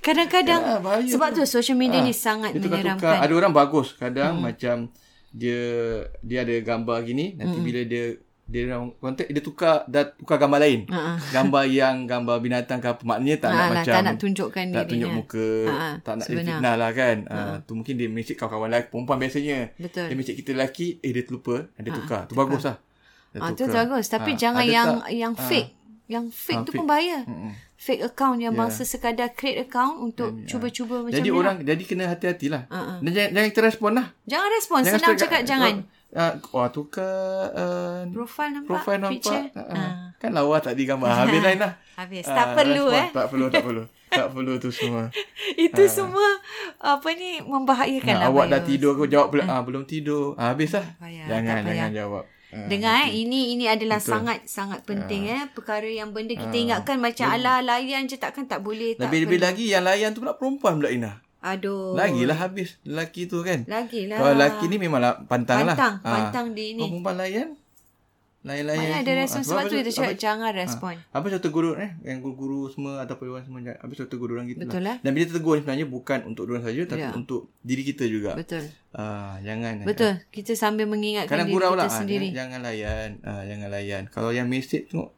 Kadang-kadang 0.00 0.60
Ya, 0.60 0.76
bahaya 0.78 1.06
sebab 1.06 1.28
tu 1.32 1.42
social 1.44 1.76
media 1.76 2.00
Ah, 2.00 2.04
ni 2.04 2.12
sangat 2.12 2.50
menyeramkan. 2.52 3.18
Ada 3.20 3.32
orang 3.32 3.52
bagus 3.52 3.94
kadang 3.94 4.36
hmm. 4.36 4.44
macam 4.44 4.76
dia 5.30 5.60
dia 6.18 6.38
ada 6.40 6.54
gambar 6.58 6.98
gini 7.04 7.36
nanti 7.36 7.56
hmm. 7.56 7.64
bila 7.64 7.80
dia 7.84 8.04
dia 8.44 8.64
orang 8.66 8.96
kontak 8.96 9.28
dia 9.28 9.38
tukar 9.38 9.84
dah 9.86 10.08
tukar 10.10 10.34
gambar 10.36 10.58
lain. 10.58 10.80
Ha-ha. 10.88 11.20
Gambar 11.30 11.62
yang 11.68 12.08
gambar 12.08 12.40
binatang 12.40 12.80
ke 12.80 12.88
apa 12.88 13.02
maknanya 13.02 13.36
tak 13.38 13.50
nak 13.50 13.52
Ah, 13.52 13.60
lah, 13.60 13.68
macam 13.76 13.92
tak 13.92 14.02
nak 14.02 14.16
tunjukkan 14.16 14.64
tak 14.64 14.66
dirinya. 14.66 14.88
tunjuk 14.88 15.10
muka, 15.12 15.48
Ha-ha, 15.68 15.88
tak 16.00 16.14
nak 16.14 16.26
sebenar. 16.26 16.44
fitnah 16.48 16.74
lah 16.74 16.90
kan. 16.90 17.16
Ah, 17.28 17.54
tu 17.60 17.72
mungkin 17.72 17.94
dia 17.94 18.08
mesej 18.08 18.34
kawan-kawan 18.34 18.68
lelaki 18.68 18.88
perempuan 18.88 19.18
biasanya. 19.20 19.58
Betul. 19.76 20.06
Dia 20.06 20.16
mesej 20.16 20.34
kita 20.34 20.50
lelaki, 20.50 20.86
eh 20.98 21.10
dia 21.12 21.22
terlupa, 21.22 21.56
dia 21.70 21.92
tukar. 21.92 22.24
Tu 22.24 22.34
bagus 22.34 22.64
lah. 22.64 22.76
Ah, 23.34 23.50
tu 23.50 23.64
bagus. 23.66 24.06
Tapi 24.06 24.30
Ah, 24.32 24.38
jangan 24.38 24.64
yang 24.64 24.88
tak? 24.98 25.10
yang 25.12 25.32
Ah. 25.32 25.44
fake. 25.44 25.70
Yang 26.06 26.24
fake 26.30 26.56
Ah, 26.56 26.62
tu 26.62 26.70
fake. 26.70 26.78
pun 26.78 26.86
bahaya. 26.86 27.18
Mm-mm. 27.22 27.52
Fake 27.74 28.02
account 28.02 28.38
yang 28.38 28.50
Ya. 28.50 28.58
bangsa 28.58 28.82
sekadar 28.82 29.30
create 29.30 29.62
account 29.62 30.02
untuk 30.02 30.34
cuba-cuba 30.44 31.00
macam 31.00 31.14
Jadi 31.14 31.24
ni 31.24 31.32
orang 31.32 31.56
lah. 31.56 31.66
jadi 31.68 31.82
kena 31.84 32.04
hati-hatilah. 32.06 32.62
Ah, 32.66 32.98
Dan 32.98 33.10
jangan, 33.10 33.30
jangan 33.32 33.48
kita 33.48 33.62
respon 33.62 33.90
lah. 33.92 34.06
Jangan 34.24 34.48
respon. 34.50 34.78
Senang 34.82 35.14
cakap- 35.14 35.44
jangan. 35.44 35.74
Uh, 36.08 36.32
wah 36.50 36.72
tukar 36.72 37.12
uh, 37.52 38.00
Profile 38.08 38.56
nampak. 38.56 38.68
profile 38.72 38.96
nampak. 38.98 39.20
Picture. 39.20 39.44
Uh, 39.52 39.60
Ah. 39.70 39.92
Kan 40.16 40.32
lawa 40.32 40.56
tadi 40.58 40.82
gambar. 40.82 41.04
Habis 41.20 41.38
lain 41.38 41.58
lah. 41.60 41.72
Habis. 41.94 42.24
Ah, 42.24 42.34
tak 42.34 42.46
perlu 42.56 42.84
respon. 42.86 42.96
eh. 42.96 43.08
Tak 43.12 43.26
perlu, 43.28 43.46
tak 43.46 43.62
perlu. 43.62 43.84
tak 44.10 44.28
perlu 44.32 44.52
tu 44.56 44.70
semua. 44.70 45.02
Itu 45.68 45.82
semua 45.84 46.28
apa 46.80 47.08
ni 47.12 47.38
membahayakan 47.38 48.08
Nah, 48.10 48.20
lah. 48.22 48.28
awak 48.32 48.44
dah 48.48 48.60
tidur 48.64 48.96
ke 48.96 49.04
jawab 49.06 49.28
belum? 49.30 49.46
Ah, 49.46 49.60
belum 49.60 49.84
tidur. 49.84 50.32
Ah, 50.34 50.50
habis 50.50 50.72
lah. 50.72 50.86
payah, 50.96 51.28
jangan, 51.28 51.60
jangan 51.62 51.92
jawab. 51.92 52.24
Ah, 52.48 52.64
Dengar 52.64 53.04
eh 53.04 53.12
ini 53.12 53.52
ini 53.52 53.68
adalah 53.68 54.00
sangat 54.00 54.48
sangat 54.48 54.80
penting 54.82 55.28
eh 55.28 55.44
perkara 55.52 55.84
yang 55.84 56.16
benda 56.16 56.32
kita 56.32 56.48
Ah. 56.48 56.64
ingatkan 56.64 56.96
macam 56.96 57.28
ala 57.28 57.60
layan 57.60 58.08
je 58.08 58.16
takkan 58.16 58.48
tak 58.48 58.64
boleh 58.64 58.96
tak 58.96 59.04
Lebih-lebih 59.04 59.38
lagi 59.38 59.64
yang 59.68 59.84
layan 59.84 60.16
tu 60.16 60.24
pula 60.24 60.32
perempuan 60.32 60.80
pula 60.80 60.88
Ina. 60.88 61.20
Aduh. 61.38 61.92
Lagilah 61.92 62.34
habis 62.34 62.80
lelaki 62.82 63.28
tu 63.28 63.44
kan. 63.44 63.62
Lagilah. 63.62 64.16
Kalau 64.16 64.32
lelaki 64.32 64.64
ni 64.66 64.76
memanglah 64.76 65.22
pantang, 65.28 65.62
lah. 65.62 65.76
Pantang, 65.76 65.94
pantang 66.02 66.46
dia 66.50 66.72
ni. 66.72 66.80
Kalau 66.80 66.90
perempuan 66.98 67.16
layan, 67.16 67.48
layan-layan 68.40 68.80
Mana 68.80 68.96
ada 69.00 69.12
respon 69.16 69.40
Ah, 69.40 69.44
sebab 69.44 69.62
tu 69.62 69.74
habis- 69.74 69.84
dia 69.84 69.94
cakap 69.94 70.14
jangan 70.16 70.50
respon. 70.52 70.94
Habis 71.08 71.28
saya 71.28 71.42
tegur 71.42 71.64
eh 71.74 71.90
yang 72.00 72.18
guru-guru 72.18 72.68
semua 72.68 73.02
ataupun 73.02 73.24
orang 73.28 73.44
semua 73.44 73.58
habis 73.74 73.94
saya 73.94 74.06
tegur 74.06 74.30
orang 74.30 74.46
gitu 74.46 74.62
Betul 74.62 74.82
lah. 74.84 74.96
Dan 75.00 75.10
bila 75.10 75.24
tegur 75.28 75.52
ni 75.52 75.60
sebenarnya 75.60 75.86
bukan 75.86 76.18
untuk 76.24 76.46
orang 76.46 76.62
saja 76.62 76.80
tapi 76.86 77.02
Ya. 77.02 77.10
untuk 77.12 77.40
diri 77.60 77.82
kita 77.82 78.04
juga. 78.04 78.32
Betul. 78.32 78.70
Ah 78.90 79.36
jangan. 79.40 79.82
Betul. 79.82 80.22
Kita 80.28 80.54
sambil 80.54 80.86
mengingatkan 80.86 81.28
Kadang 81.28 81.48
diri 81.48 81.58
kita 81.58 81.74
lah 81.74 81.84
ah, 81.84 81.92
sendiri. 81.92 82.28
jangan, 82.28 82.38
jangan 82.38 82.60
layan. 82.64 83.10
Ah 83.20 83.42
jangan 83.42 83.68
layan. 83.68 84.02
Kalau 84.08 84.30
yang 84.30 84.46
mesej 84.46 84.86
tengok 84.86 85.10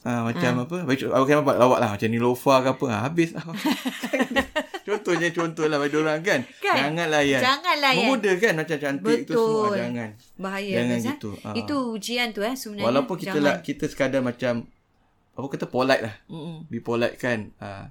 ah 0.00 0.08
Hmm. 0.08 0.22
macam 0.26 0.52
apa? 0.62 0.76
Baik 0.84 0.98
okay, 1.04 1.34
nampak 1.34 1.56
lawak 1.56 1.78
lah 1.78 1.90
macam 1.90 2.08
Nilofa 2.08 2.54
ke 2.60 2.68
apa. 2.70 2.84
Ah, 2.88 3.00
habis 3.04 3.34
lah. 3.34 3.44
Contohnya 4.92 5.28
contoh 5.30 5.64
lah 5.64 5.78
bagi 5.78 5.96
orang 5.96 6.18
kan. 6.20 6.40
Kan? 6.56 6.76
Jangan 6.76 7.06
layan. 7.08 7.40
Jangan 7.40 7.76
layan. 7.76 8.04
Memudah 8.04 8.34
kan 8.36 8.52
macam 8.56 8.76
cantik 8.76 9.18
tu 9.22 9.32
semua 9.32 9.62
Betul. 9.64 9.76
jangan. 9.76 10.08
Bahaya 10.36 10.74
Jangan 10.74 10.96
eh? 10.96 11.06
gitu. 11.06 11.30
Ah. 11.40 11.54
Itu 11.54 11.76
ujian 11.92 12.28
tu 12.30 12.40
eh 12.40 12.52
sebenarnya. 12.52 12.86
Walaupun 12.86 13.16
kita 13.16 13.28
jangan. 13.32 13.44
lah 13.46 13.54
kita 13.60 13.84
sekadar 13.84 14.20
macam 14.20 14.54
apa 15.32 15.46
kata 15.48 15.66
polite 15.66 16.02
lah. 16.02 16.14
Mm-mm. 16.26 16.56
Be 16.66 16.78
polite 16.78 17.16
kan. 17.16 17.54
Ha. 17.58 17.88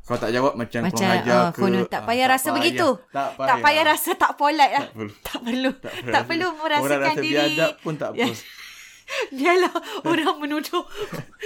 Kau 0.00 0.16
tak 0.16 0.30
jawab 0.30 0.54
macam, 0.54 0.80
Macam 0.82 0.96
kurang 0.96 1.18
ajar 1.20 1.36
uh, 1.36 1.48
ke. 1.48 1.60
konon 1.60 1.84
tak 1.84 2.02
Ah, 2.02 2.06
payah 2.08 2.26
rasa 2.26 2.42
payah. 2.44 2.56
begitu. 2.56 2.88
Tak 3.10 3.28
payah. 3.32 3.46
Tak 3.46 3.56
payah 3.60 3.84
rasa 3.84 4.10
tak 4.16 4.32
polite 4.34 4.72
lah. 4.72 4.82
Tak 4.82 4.90
perlu. 4.90 5.12
Tak 5.22 5.38
perlu. 5.40 5.70
Tak 5.76 5.92
Tak 6.08 6.22
perlu 6.24 6.48
merasakan 6.52 6.82
Orang 6.82 7.00
rasa 7.04 7.20
diri. 7.20 7.30
biadab 7.32 7.72
pun 7.78 7.94
tak 7.94 8.08
apa. 8.10 8.26
Biarlah 9.36 9.74
orang 10.06 10.36
menuduh 10.38 10.84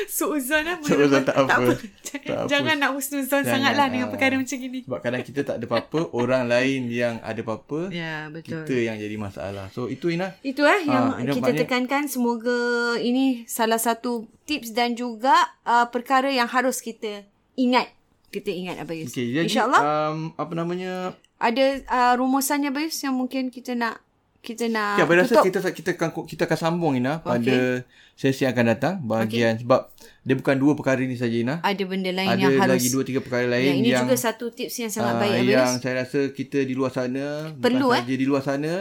suuzon 0.07 0.65
eh. 0.69 0.77
Suuzon 0.87 1.23
tak 1.25 1.37
apa. 1.37 1.49
Tak 1.55 1.59
apa. 1.61 1.73
Tak 2.05 2.21
apa. 2.25 2.47
Jangan 2.47 2.77
nak 2.79 2.91
husnuzon 2.95 3.43
sangatlah 3.43 3.87
dengan 3.91 4.07
ah. 4.09 4.13
perkara 4.13 4.35
macam 4.39 4.59
ini. 4.59 4.81
Sebab 4.87 5.01
kadang 5.03 5.23
kita 5.25 5.41
tak 5.43 5.57
ada 5.59 5.67
apa-apa, 5.67 6.01
orang 6.15 6.45
lain 6.47 6.87
yang 6.93 7.19
ada 7.25 7.41
apa-apa, 7.43 7.91
Ya, 7.91 8.31
betul. 8.31 8.63
kita 8.63 8.75
yang 8.77 8.97
jadi 9.01 9.17
masalah. 9.19 9.67
So 9.73 9.91
itu 9.91 10.13
Ina. 10.13 10.37
Itu 10.47 10.63
eh 10.63 10.87
yang 10.87 11.17
Ah, 11.17 11.21
ini 11.21 11.35
kita 11.35 11.51
maknanya- 11.51 11.61
tekankan 11.67 12.05
semoga 12.07 12.59
ini 13.01 13.43
salah 13.49 13.81
satu 13.81 14.29
tips 14.45 14.77
dan 14.77 14.95
juga 14.95 15.35
uh, 15.65 15.89
perkara 15.89 16.29
yang 16.31 16.47
harus 16.47 16.79
kita 16.79 17.25
ingat. 17.57 17.91
Kita 18.31 18.51
ingat 18.53 18.83
Abayus. 18.83 19.11
Okay, 19.15 19.31
jadi 19.33 19.47
InsyaAllah 19.47 19.83
um, 19.83 20.19
apa 20.37 20.53
namanya? 20.53 21.15
ada 21.39 21.65
uh, 21.91 22.13
rumusannya 22.15 22.71
Abayus 22.71 22.97
yang 23.03 23.17
mungkin 23.17 23.51
kita 23.51 23.75
nak 23.75 24.04
kita 24.45 24.65
nak 24.67 25.01
Ya, 25.01 25.05
tutup. 25.25 25.43
kita 25.43 25.59
kita 25.67 25.91
akan 25.95 26.09
kita 26.23 26.43
akan 26.45 26.59
sambung 26.61 26.93
Ina 26.95 27.19
pada 27.19 27.81
sesi 28.13 28.45
yang 28.45 28.53
akan 28.53 28.67
datang 28.69 28.95
bahagian 29.01 29.57
sebab 29.57 29.89
dia 30.21 30.35
bukan 30.35 30.55
dua 30.55 30.73
perkara 30.73 31.01
ini 31.01 31.15
saja 31.15 31.33
Ina. 31.33 31.55
ada 31.59 31.83
benda 31.83 32.11
lain 32.11 32.29
Ada 32.29 32.39
yang 32.39 32.55
harus 32.55 32.77
lagi 32.77 32.89
dua 32.89 33.03
tiga 33.03 33.19
perkara 33.19 33.49
lain 33.49 33.65
yang 33.67 33.79
ini 33.79 33.89
yang 33.91 34.05
juga 34.05 34.17
satu 34.17 34.47
tips 34.49 34.77
yang 34.79 34.91
sangat 34.91 35.11
Ah, 35.11 35.19
baik 35.19 35.33
Abayus. 35.35 35.51
yang 35.51 35.71
saya 35.79 35.95
rasa 35.99 36.21
kita 36.31 36.59
di 36.61 36.73
luar 36.73 36.91
sana 36.91 37.51
Perlu, 37.55 37.89
bukan 37.89 37.97
eh? 37.97 38.03
saja 38.03 38.15
di 38.15 38.25
luar 38.25 38.43
sana 38.43 38.73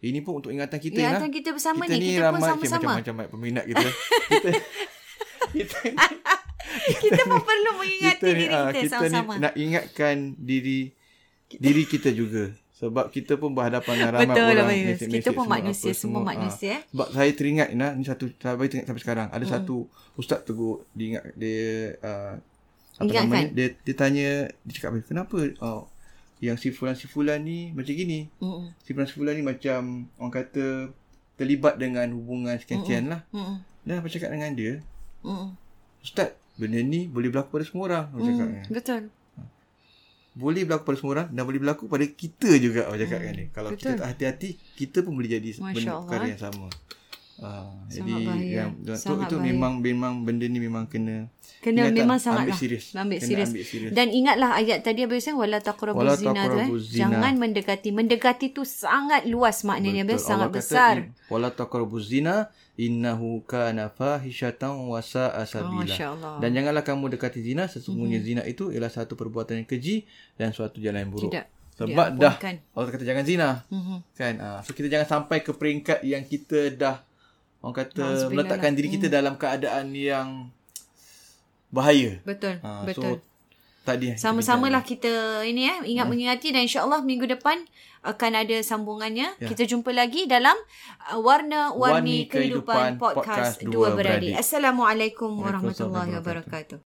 ini 0.00 0.18
pun 0.18 0.32
untuk 0.36 0.50
ingatan 0.50 0.76
kita 0.76 0.98
Ingatan 0.98 1.24
Ina. 1.24 1.32
kita 1.32 1.48
bersama 1.52 1.82
kita 1.82 1.94
ni, 1.94 2.04
kita 2.04 2.18
pun 2.18 2.26
ramai 2.28 2.40
sama-sama. 2.42 2.76
macam-macam 2.90 3.14
baik 3.16 3.30
peminat 3.30 3.64
kita 3.64 3.86
kita 4.32 4.50
kita 5.52 5.78
kita 6.98 7.22
pun 7.24 7.40
perlu 7.40 7.70
mengingati 7.76 8.18
kita 8.18 8.26
ni 8.28 8.34
diri 8.38 8.46
ah, 8.50 8.68
kita, 8.68 8.76
kita 8.78 8.96
ni 8.98 9.08
sama-sama. 9.12 9.32
nak 9.38 9.52
ingatkan 9.54 10.16
diri 10.36 10.80
diri 11.50 11.84
kita 11.84 12.10
juga 12.10 12.48
sebab 12.82 13.06
kita 13.08 13.38
pun 13.38 13.54
berhadapan 13.54 13.94
dengan 13.94 14.12
ramai 14.12 14.26
Betul, 14.26 14.42
orang 14.50 14.66
mesej-mesej 14.66 15.10
Kita 15.14 15.30
pun 15.30 15.44
semua, 15.46 15.54
manusia, 15.54 15.86
apa 15.86 15.96
semua 15.96 16.18
Ah, 16.18 16.26
manusia, 16.26 16.68
eh. 16.68 16.80
sebab 16.90 17.08
saya 17.08 17.30
teringat 17.30 17.68
Ina 17.70 17.88
ni 17.94 18.02
satu 18.02 18.24
saya 18.34 18.58
teringat 18.58 18.86
sampai 18.86 19.02
sekarang 19.02 19.26
ada 19.28 19.38
Hmm. 19.40 19.54
satu 19.54 19.76
ustaz 20.12 20.42
tegur 20.42 20.82
dia 20.90 21.06
ingat 21.08 21.24
dia 21.32 21.62
uh, 22.00 22.34
apa 22.92 23.06
Ingatkan. 23.06 23.24
namanya 23.24 23.46
dia 23.48 23.66
dia 23.78 23.94
tanya 23.94 24.28
dia 24.58 24.72
cakap 24.74 24.98
kenapa 25.00 25.36
oh, 25.58 25.86
yang 26.38 26.58
si 26.58 26.68
fulan 26.68 26.92
si 26.92 27.06
fulan 27.06 27.38
ni 27.38 27.70
macam 27.70 27.88
gini 27.88 28.26
Mm-mm. 28.36 28.74
si 28.76 28.90
fulan 28.90 29.06
si 29.06 29.14
fulan 29.14 29.34
ni 29.34 29.42
macam 29.42 29.80
orang 30.18 30.34
kata 30.34 30.66
terlibat 31.32 31.78
dengan 31.78 32.10
hubungan 32.12 32.58
sekian-sekian 32.58 33.08
lah 33.08 33.22
Mm-mm. 33.30 33.62
dan 33.86 33.94
apa 33.96 34.10
cakap 34.10 34.28
dengan 34.28 34.52
dia 34.52 34.82
Mm-mm. 35.22 35.54
ustaz 36.02 36.34
benda 36.52 36.76
ni 36.78 37.06
boleh 37.06 37.30
berlaku 37.30 37.56
pada 37.56 37.64
semua 37.64 37.84
orang 37.86 38.04
dia. 38.12 38.66
Betul. 38.68 39.02
Boleh 40.32 40.64
berlaku 40.64 40.84
pada 40.88 40.96
semua 40.96 41.12
orang 41.12 41.28
dan 41.28 41.42
boleh 41.44 41.60
berlaku 41.60 41.84
pada 41.92 42.06
kita 42.08 42.50
juga 42.56 42.88
aku 42.88 42.96
cakap 43.04 43.18
dengan 43.20 43.34
dia 43.36 43.48
kalau 43.52 43.70
Betul. 43.76 43.80
kita 43.84 43.90
tak 44.00 44.08
hati-hati 44.16 44.48
kita 44.80 44.98
pun 45.04 45.12
boleh 45.12 45.30
jadi 45.36 45.50
Masya 45.60 45.74
benda 45.76 45.90
Allah, 45.92 46.04
perkara 46.08 46.24
yang 46.32 46.40
sama 46.40 46.66
Ah, 47.42 47.66
Sangat 47.84 47.90
jadi 47.92 48.12
bahaya. 48.22 48.54
yang 48.56 48.70
tu, 48.78 48.94
Sangat 48.94 49.26
itu 49.26 49.34
bahaya. 49.34 49.48
memang 49.48 49.72
memang 49.78 50.12
benda 50.22 50.46
ni 50.46 50.58
memang 50.58 50.86
kena 50.86 51.26
Kena 51.58 51.90
memang 51.90 52.16
sangat 52.16 52.46
ambil 52.46 52.48
lah. 52.48 52.58
serius 52.58 52.86
Ambil 52.92 53.18
serius. 53.18 53.48
ambil 53.48 53.62
serius 53.64 53.90
Dan 53.92 54.06
ingatlah 54.08 54.50
ayat 54.54 54.78
tadi 54.80 55.02
Abis 55.02 55.22
kan 55.24 55.34
wala 55.34 55.58
taqrabu 55.58 55.94
Wala 55.96 56.14
zina 56.14 56.42
tu 56.44 56.54
eh. 56.56 56.68
zina. 56.78 56.98
Jangan 57.12 57.34
mendekati. 57.36 57.88
Mendekati 57.90 58.46
tu 58.48 58.62
sangat 58.62 59.22
luas 59.24 59.62
maknanya 59.62 60.02
Betul. 60.04 60.22
sangat 60.24 60.38
Allah 60.44 60.54
besar. 60.54 60.94
"In- 60.96 61.10
wala 61.28 61.50
taqrabu 61.50 61.98
zina 61.98 62.46
innahu 62.74 63.42
kana 63.42 63.90
fahishatan 63.90 64.72
wa 64.84 64.98
sa'a 64.98 65.34
Oh, 65.36 65.44
sabila 65.44 65.82
Masya-Allah. 65.84 66.34
dan 66.38 66.50
janganlah 66.52 66.82
kamu 66.82 67.04
dekati 67.10 67.40
zina 67.40 67.66
sesungguhnya 67.66 68.18
zina 68.18 68.42
itu 68.42 68.68
ialah 68.68 68.88
satu 68.88 69.12
perbuatan 69.12 69.60
yang 69.60 69.68
keji 69.68 70.06
dan 70.34 70.50
suatu 70.50 70.78
jalan 70.78 71.00
yang 71.00 71.12
buruk 71.12 71.28
Tidak. 71.28 71.46
sebab 71.74 72.16
dah. 72.16 72.34
Allah 72.70 72.88
kata 72.88 73.02
jangan 73.02 73.22
zina 73.22 73.48
Mhm. 73.68 73.96
kan 74.12 74.34
ah 74.38 74.60
so 74.60 74.70
kita 74.70 74.88
jangan 74.88 75.04
sampai 75.06 75.40
ke 75.40 75.52
peringkat 75.52 76.00
yang 76.02 76.22
kita 76.22 76.72
dah 76.72 77.04
orang 77.62 77.76
kata 77.78 78.28
meletakkan 78.28 78.74
lah. 78.74 78.76
diri 78.76 78.88
kita 78.90 79.06
dalam 79.06 79.38
keadaan 79.38 79.94
yang 79.94 80.50
bahaya 81.72 82.20
Betul. 82.26 82.60
Ah, 82.60 82.84
Betul. 82.84 83.22
so 83.22 83.32
tadi 83.82 84.14
yang 84.14 84.16
kita 84.18 84.26
Sama-sama 84.28 84.66
lah 84.70 84.82
kita 84.82 85.42
ini 85.42 85.66
eh 85.66 85.78
ingat 85.94 86.06
mengingati 86.06 86.54
dan 86.54 86.66
insya-Allah 86.66 87.02
minggu 87.02 87.26
depan 87.26 87.62
akan 88.02 88.32
ada 88.34 88.58
sambungannya. 88.66 89.38
Ya. 89.38 89.46
Kita 89.46 89.62
jumpa 89.62 89.94
lagi 89.94 90.26
dalam 90.26 90.54
uh, 91.10 91.18
Warna-Warni 91.22 91.78
Warni 91.78 92.18
Kehidupan 92.26 92.98
Kehidupan 92.98 92.98
Podcast 92.98 93.62
Podcast 93.62 93.70
Dua 93.70 93.94
Beradik. 93.94 94.34
Beradik. 94.34 94.42
Assalamualaikum 94.42 95.30
warahmatullahi 95.38 96.10
wabarakatuh. 96.18 96.91